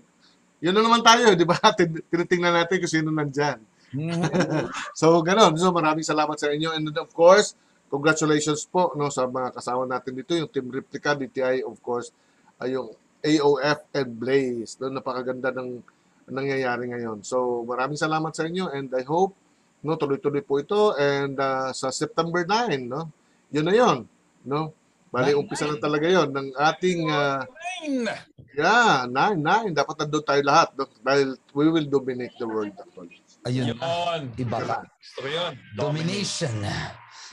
yun 0.60 0.72
na 0.76 0.84
naman 0.84 1.02
tayo, 1.04 1.32
'di 1.34 1.44
ba? 1.48 1.56
Tin- 1.78 2.04
Tinitingnan 2.08 2.54
natin 2.54 2.76
kung 2.80 2.92
sino 2.92 3.08
nandyan. 3.12 3.58
Mhm. 3.90 4.22
So, 5.00 5.18
ganun. 5.24 5.56
So, 5.58 5.74
maraming 5.74 6.06
salamat 6.06 6.36
sa 6.38 6.52
inyo. 6.52 6.70
And 6.76 6.92
of 6.94 7.10
course, 7.10 7.56
congratulations 7.90 8.62
po 8.70 8.94
no, 8.94 9.10
sa 9.10 9.26
mga 9.26 9.50
kasama 9.56 9.82
natin 9.88 10.14
dito, 10.14 10.36
yung 10.38 10.50
Team 10.52 10.70
Replica, 10.70 11.16
DTI, 11.18 11.66
of 11.66 11.74
course, 11.82 12.14
ay 12.62 12.78
yung 12.78 12.94
AOF 13.20 13.80
and 13.90 14.10
Blaze. 14.14 14.78
No, 14.78 14.92
napakaganda 14.92 15.50
ng 15.50 15.82
nangyayari 16.30 16.86
ngayon. 16.94 17.26
So, 17.26 17.66
maraming 17.66 17.98
salamat 17.98 18.30
sa 18.30 18.46
inyo 18.46 18.70
and 18.70 18.88
I 18.94 19.02
hope 19.02 19.34
no, 19.80 19.96
tuloy-tuloy 19.96 20.44
po 20.44 20.60
ito 20.60 20.92
and 20.94 21.34
ah, 21.40 21.72
sa 21.72 21.88
September 21.90 22.44
9, 22.44 22.84
no? 22.84 23.08
Yun 23.50 23.64
na 23.66 23.74
yun, 23.74 23.98
no? 24.44 24.76
Bali, 25.10 25.34
Nine, 25.34 25.38
umpisa 25.42 25.66
na 25.66 25.78
talaga 25.82 26.06
yon 26.06 26.30
ng 26.30 26.48
ating 26.54 27.00
Nine. 27.10 28.06
yeah, 28.54 29.10
9, 29.10 29.42
9. 29.42 29.74
Dapat 29.74 29.94
nandun 30.06 30.22
tayo 30.22 30.42
lahat 30.46 30.68
no? 30.78 30.86
dahil 31.02 31.34
we 31.50 31.66
will 31.66 31.86
dominate 31.90 32.34
the 32.38 32.46
world 32.46 32.70
actually. 32.78 33.18
Ayun. 33.42 33.74
Yun. 33.74 34.22
Iba 34.38 34.58
ka. 34.62 34.78
Gusto 34.86 35.26
yun. 35.26 35.52
Domination. 35.74 36.54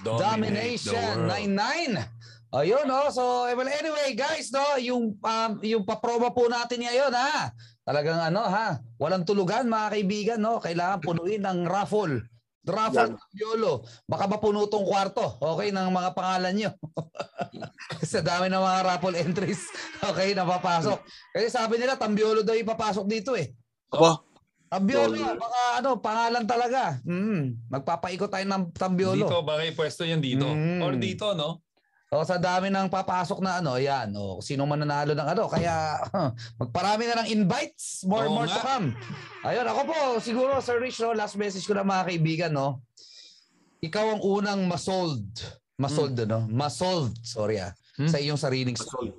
Domination. 0.02 0.98
the 0.98 1.30
world. 1.30 1.54
9-9. 1.54 2.58
Ayun, 2.58 2.88
no? 2.88 3.12
So, 3.12 3.44
eh, 3.44 3.54
well, 3.60 3.68
anyway, 3.68 4.16
guys, 4.16 4.56
no? 4.56 4.80
Yung, 4.80 5.20
um, 5.20 5.52
yung 5.60 5.84
paproba 5.84 6.32
po 6.32 6.48
natin 6.48 6.80
ngayon, 6.80 7.12
ha? 7.12 7.52
Talagang 7.84 8.24
ano, 8.24 8.40
ha? 8.40 8.80
Walang 8.96 9.28
tulugan, 9.28 9.68
mga 9.68 9.88
kaibigan, 9.92 10.40
no? 10.40 10.64
Kailangan 10.64 11.04
punuin 11.04 11.44
ng 11.44 11.68
raffle. 11.68 12.24
Yan. 12.68 13.16
ng 13.16 13.16
Biolo. 13.32 13.88
Baka 14.04 14.28
mapuno 14.28 14.68
tong 14.68 14.84
kwarto, 14.84 15.40
okay, 15.40 15.72
ng 15.72 15.88
mga 15.88 16.10
pangalan 16.12 16.54
nyo. 16.54 16.72
Sa 18.04 18.20
dami 18.28 18.52
ng 18.52 18.60
mga 18.60 18.80
raffle 18.84 19.18
entries, 19.18 19.72
okay, 20.04 20.36
napapasok. 20.36 21.00
Kasi 21.32 21.48
sabi 21.48 21.80
nila, 21.80 21.96
Tambiolo 21.96 22.44
daw 22.44 22.54
ipapasok 22.54 23.06
dito 23.08 23.34
eh. 23.34 23.56
Aba, 23.92 24.20
Tambiolo, 24.68 25.16
baka 25.40 25.62
ano, 25.80 25.90
pangalan 26.04 26.44
talaga. 26.44 27.00
Mm, 27.08 27.72
magpapaikot 27.72 28.28
tayo 28.28 28.44
ng 28.44 28.64
Tambiolo. 28.76 29.24
Dito, 29.24 29.40
baka 29.48 29.64
yung 29.64 29.78
pwesto 29.80 30.04
yan 30.04 30.20
dito. 30.20 30.44
Mm. 30.44 30.84
Or 30.84 30.94
dito, 31.00 31.32
no? 31.32 31.64
O 32.08 32.24
sa 32.24 32.40
dami 32.40 32.72
ng 32.72 32.88
papasok 32.88 33.44
na 33.44 33.60
ano, 33.60 33.76
ayan, 33.76 34.08
o 34.16 34.40
sino 34.40 34.64
man 34.64 34.80
nanalo 34.80 35.12
ng 35.12 35.28
ano, 35.28 35.52
kaya 35.52 36.00
magparami 36.62 37.04
na 37.04 37.20
ng 37.20 37.36
invites, 37.36 38.08
more 38.08 38.32
Oo 38.32 38.34
more 38.34 38.48
to 38.48 38.56
nga. 38.56 38.64
come. 38.64 38.96
Ayun, 39.44 39.68
ako 39.68 39.82
po, 39.84 39.98
siguro 40.24 40.56
Sir 40.64 40.80
Rich, 40.80 41.04
no, 41.04 41.12
last 41.12 41.36
message 41.36 41.68
ko 41.68 41.76
na 41.76 41.84
mga 41.84 42.08
kaibigan, 42.08 42.52
no. 42.56 42.80
Ikaw 43.84 44.16
ang 44.16 44.22
unang 44.24 44.64
masold, 44.64 45.28
masold, 45.76 46.16
no, 46.24 46.48
masolved, 46.48 47.20
sorry 47.22 47.60
ah, 47.60 47.76
Hmm. 48.00 48.08
sa 48.08 48.22
iyong 48.22 48.38
sariling 48.38 48.78
story. 48.78 49.12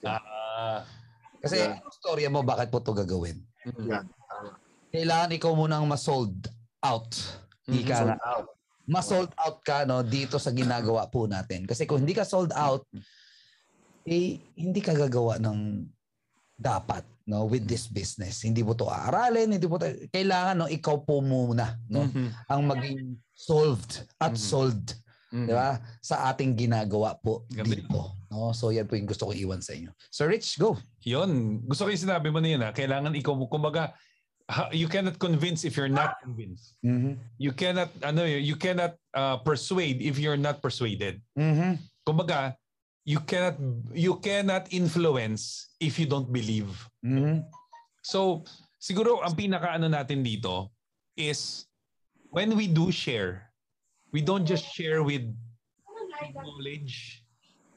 Ah. 0.00 0.86
Kasi 1.42 1.60
Yeah. 1.60 1.76
yung 1.76 1.92
storya 1.92 2.28
mo, 2.30 2.40
bakit 2.40 2.70
mo 2.70 2.78
to 2.78 2.94
gagawin? 2.94 3.36
Yan. 3.84 4.08
Kailangan 4.88 5.34
ikaw 5.34 5.52
munang 5.52 5.84
masold 5.84 6.46
out. 6.80 7.10
Mhm. 7.66 7.74
Ika 7.74 7.96
nga. 7.98 8.14
Sold 8.14 8.24
out. 8.24 8.48
Ma-sold 8.84 9.32
out 9.36 9.64
ka 9.64 9.88
no 9.88 10.04
dito 10.04 10.36
sa 10.36 10.52
ginagawa 10.52 11.08
po 11.08 11.24
natin. 11.24 11.64
Kasi 11.64 11.88
kung 11.88 12.04
hindi 12.04 12.12
ka 12.12 12.24
sold 12.24 12.52
out, 12.52 12.84
eh 14.04 14.36
hindi 14.56 14.80
ka 14.84 14.92
gagawa 14.92 15.40
ng 15.40 15.88
dapat 16.54 17.02
no 17.24 17.48
with 17.48 17.64
this 17.64 17.88
business. 17.88 18.44
Hindi 18.44 18.60
mo 18.60 18.76
to 18.76 18.84
aaralin, 18.86 19.56
hindi 19.56 19.64
mo 19.64 19.80
to 19.80 19.88
kailangan 20.12 20.54
no 20.60 20.68
ikaw 20.68 21.00
po 21.00 21.24
muna 21.24 21.80
no 21.88 22.04
Mhm. 22.04 22.28
ang 22.46 22.60
maging 22.68 23.00
solved 23.32 24.04
at 24.20 24.36
Mhm. 24.36 24.44
sold, 24.44 24.84
Mhm. 25.32 25.46
di 25.48 25.52
ba? 25.56 25.80
Sa 26.04 26.28
ating 26.30 26.52
ginagawa 26.54 27.16
po 27.16 27.48
Gabi. 27.48 27.80
dito. 27.80 28.12
No? 28.28 28.52
So 28.52 28.68
yan 28.70 28.84
po 28.84 28.94
yung 28.94 29.08
gusto 29.08 29.26
ko 29.26 29.32
iwan 29.32 29.64
sa 29.64 29.72
inyo. 29.72 29.90
Sir 30.12 30.28
Rich, 30.28 30.60
go. 30.60 30.76
Yun. 31.02 31.64
Gusto 31.64 31.88
ko 31.88 31.90
yung 31.90 32.04
sinabi 32.04 32.28
mo 32.28 32.38
na 32.38 32.48
yun. 32.52 32.62
Ha? 32.62 32.70
Kailangan 32.76 33.16
ikaw, 33.16 33.34
kumbaga, 33.48 33.96
you 34.72 34.88
cannot 34.88 35.18
convince 35.18 35.64
if 35.64 35.76
you're 35.76 35.88
not 35.92 36.20
convinced. 36.20 36.76
Mhm. 36.84 37.16
You 37.38 37.52
cannot, 37.52 37.90
ano, 38.04 38.24
you 38.24 38.56
cannot 38.56 38.96
uh, 39.16 39.40
persuade 39.40 40.02
if 40.02 40.18
you're 40.18 40.40
not 40.40 40.60
persuaded. 40.60 41.22
Mhm. 41.38 41.80
Kumbaga, 42.04 42.56
you 43.04 43.20
cannot, 43.24 43.56
you 43.92 44.20
cannot 44.20 44.68
influence 44.72 45.72
if 45.80 45.96
you 45.98 46.04
don't 46.04 46.28
believe. 46.28 46.68
Mhm. 47.04 47.44
So, 48.04 48.44
siguro 48.76 49.24
ang 49.24 49.32
pinaka 49.32 49.72
ano 49.72 49.88
natin 49.88 50.20
dito 50.20 50.68
is 51.16 51.64
when 52.28 52.52
we 52.52 52.68
do 52.68 52.92
share, 52.92 53.48
we 54.12 54.20
don't 54.20 54.44
just 54.44 54.68
share 54.76 55.00
with 55.00 55.24
knowledge, 56.36 57.24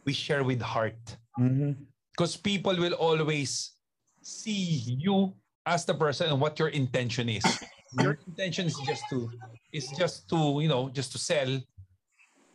we 0.04 0.12
share 0.12 0.44
with 0.44 0.60
heart. 0.60 1.00
Mhm. 1.40 1.80
Because 2.12 2.36
people 2.36 2.76
will 2.76 2.98
always 3.00 3.78
see 4.20 4.84
you 5.00 5.32
as 5.68 5.84
the 5.84 5.94
person 5.94 6.32
and 6.32 6.40
what 6.40 6.56
your 6.58 6.72
intention 6.72 7.28
is. 7.28 7.44
Your 7.92 8.16
intention 8.26 8.72
is 8.72 8.80
just 8.88 9.04
to 9.12 9.28
is 9.76 9.92
just 10.00 10.32
to, 10.32 10.64
you 10.64 10.72
know, 10.72 10.88
just 10.88 11.12
to 11.12 11.20
sell. 11.20 11.60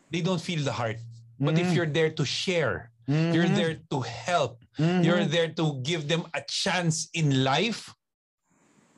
They 0.08 0.24
don't 0.24 0.40
feel 0.40 0.64
the 0.64 0.72
heart. 0.72 0.96
But 1.36 1.60
if 1.60 1.68
Mhm. 1.68 1.74
you're 1.76 1.92
there 1.92 2.08
to 2.08 2.24
share, 2.24 2.88
you're 3.06 3.48
Mhm. 3.52 3.56
there 3.56 3.74
to 3.92 3.98
help, 4.00 4.64
Mhm. 4.80 5.04
you're 5.04 5.24
there 5.28 5.52
to 5.52 5.76
give 5.84 6.08
them 6.08 6.24
a 6.32 6.40
chance 6.48 7.12
in 7.12 7.44
life, 7.44 7.92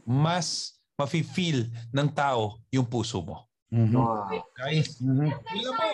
mas 0.06 0.78
mafe-feel 0.94 1.66
ng 1.90 2.08
tao 2.14 2.62
yung 2.70 2.86
puso 2.86 3.18
mo. 3.26 3.50
Mhm. 3.72 3.98
Wow. 3.98 4.44
Guys, 4.54 4.94
Mhm. 5.02 5.30
po. 5.42 5.90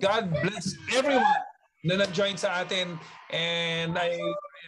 God 0.00 0.32
bless 0.40 0.72
everyone 0.96 1.28
na 1.84 2.00
nag-join 2.00 2.40
sa 2.40 2.64
atin 2.64 2.96
and 3.30 3.98
I 4.00 4.16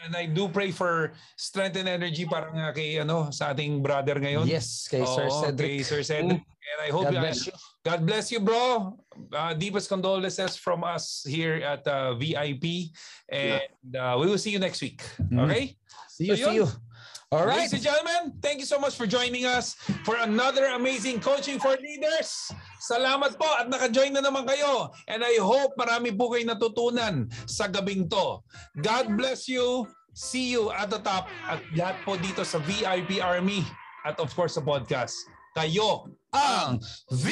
and 0.05 0.13
I 0.17 0.27
do 0.27 0.49
pray 0.49 0.71
for 0.71 1.13
strength 1.37 1.77
and 1.77 1.89
energy 1.89 2.27
para 2.27 2.53
nga 2.53 2.73
kay 2.75 3.01
ano 3.01 3.31
sa 3.31 3.55
ating 3.55 3.81
brother 3.81 4.19
ngayon. 4.21 4.45
Yes, 4.45 4.85
kay 4.91 5.01
Sir 5.07 5.27
Oo, 5.31 5.41
Cedric. 5.45 5.71
Kay 5.71 5.83
Sir 5.83 6.01
Cedric. 6.03 6.43
And 6.43 6.79
I 6.83 6.91
hope 6.91 7.07
God 7.09 7.15
you- 7.15 7.23
bless 7.23 7.41
you. 7.47 7.55
God 7.87 8.01
bless 8.03 8.27
you, 8.35 8.41
bro. 8.43 8.99
Uh, 9.31 9.55
deepest 9.55 9.87
condolences 9.87 10.59
from 10.59 10.83
us 10.83 11.23
here 11.23 11.63
at 11.63 11.87
uh, 11.87 12.19
VIP. 12.19 12.91
And 13.31 13.63
uh, 13.95 14.19
we 14.19 14.27
will 14.27 14.43
see 14.43 14.51
you 14.51 14.59
next 14.59 14.83
week. 14.83 15.07
Mhm. 15.23 15.47
Okay? 15.47 15.79
See 16.11 16.27
you, 16.27 16.35
So 16.35 16.51
see 16.51 16.57
yun. 16.59 16.67
you. 16.67 16.86
All 17.35 17.43
right. 17.43 17.67
Ladies 17.67 17.75
and 17.75 17.83
gentlemen, 17.83 18.39
thank 18.39 18.62
you 18.62 18.69
so 18.71 18.79
much 18.79 18.95
for 18.95 19.03
joining 19.03 19.51
us 19.51 19.75
for 20.07 20.15
another 20.23 20.79
amazing 20.79 21.19
Coaching 21.19 21.59
for 21.59 21.75
Leaders. 21.75 22.55
Salamat 22.79 23.35
po 23.35 23.51
at 23.59 23.67
naka-join 23.67 24.15
na 24.15 24.23
naman 24.23 24.47
kayo. 24.47 24.95
And 25.11 25.27
I 25.27 25.43
hope 25.43 25.75
marami 25.75 26.15
po 26.15 26.31
kayo 26.31 26.47
natutunan 26.47 27.27
sa 27.51 27.67
gabing 27.67 28.07
to. 28.15 28.47
God 28.79 29.19
bless 29.19 29.51
you. 29.51 29.91
See 30.15 30.55
you 30.55 30.71
at 30.71 30.87
the 30.87 31.03
top 31.03 31.27
at 31.51 31.59
lahat 31.75 31.99
po 32.07 32.15
dito 32.15 32.47
sa 32.47 32.62
VIP 32.62 33.19
Army 33.19 33.67
at 34.07 34.23
of 34.23 34.31
course 34.31 34.55
sa 34.55 34.62
podcast. 34.62 35.19
Kayo 35.59 36.07
Ang 36.31 36.79
V 37.11 37.27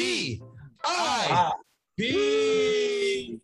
I 0.82 1.54
Peace! 1.94 3.43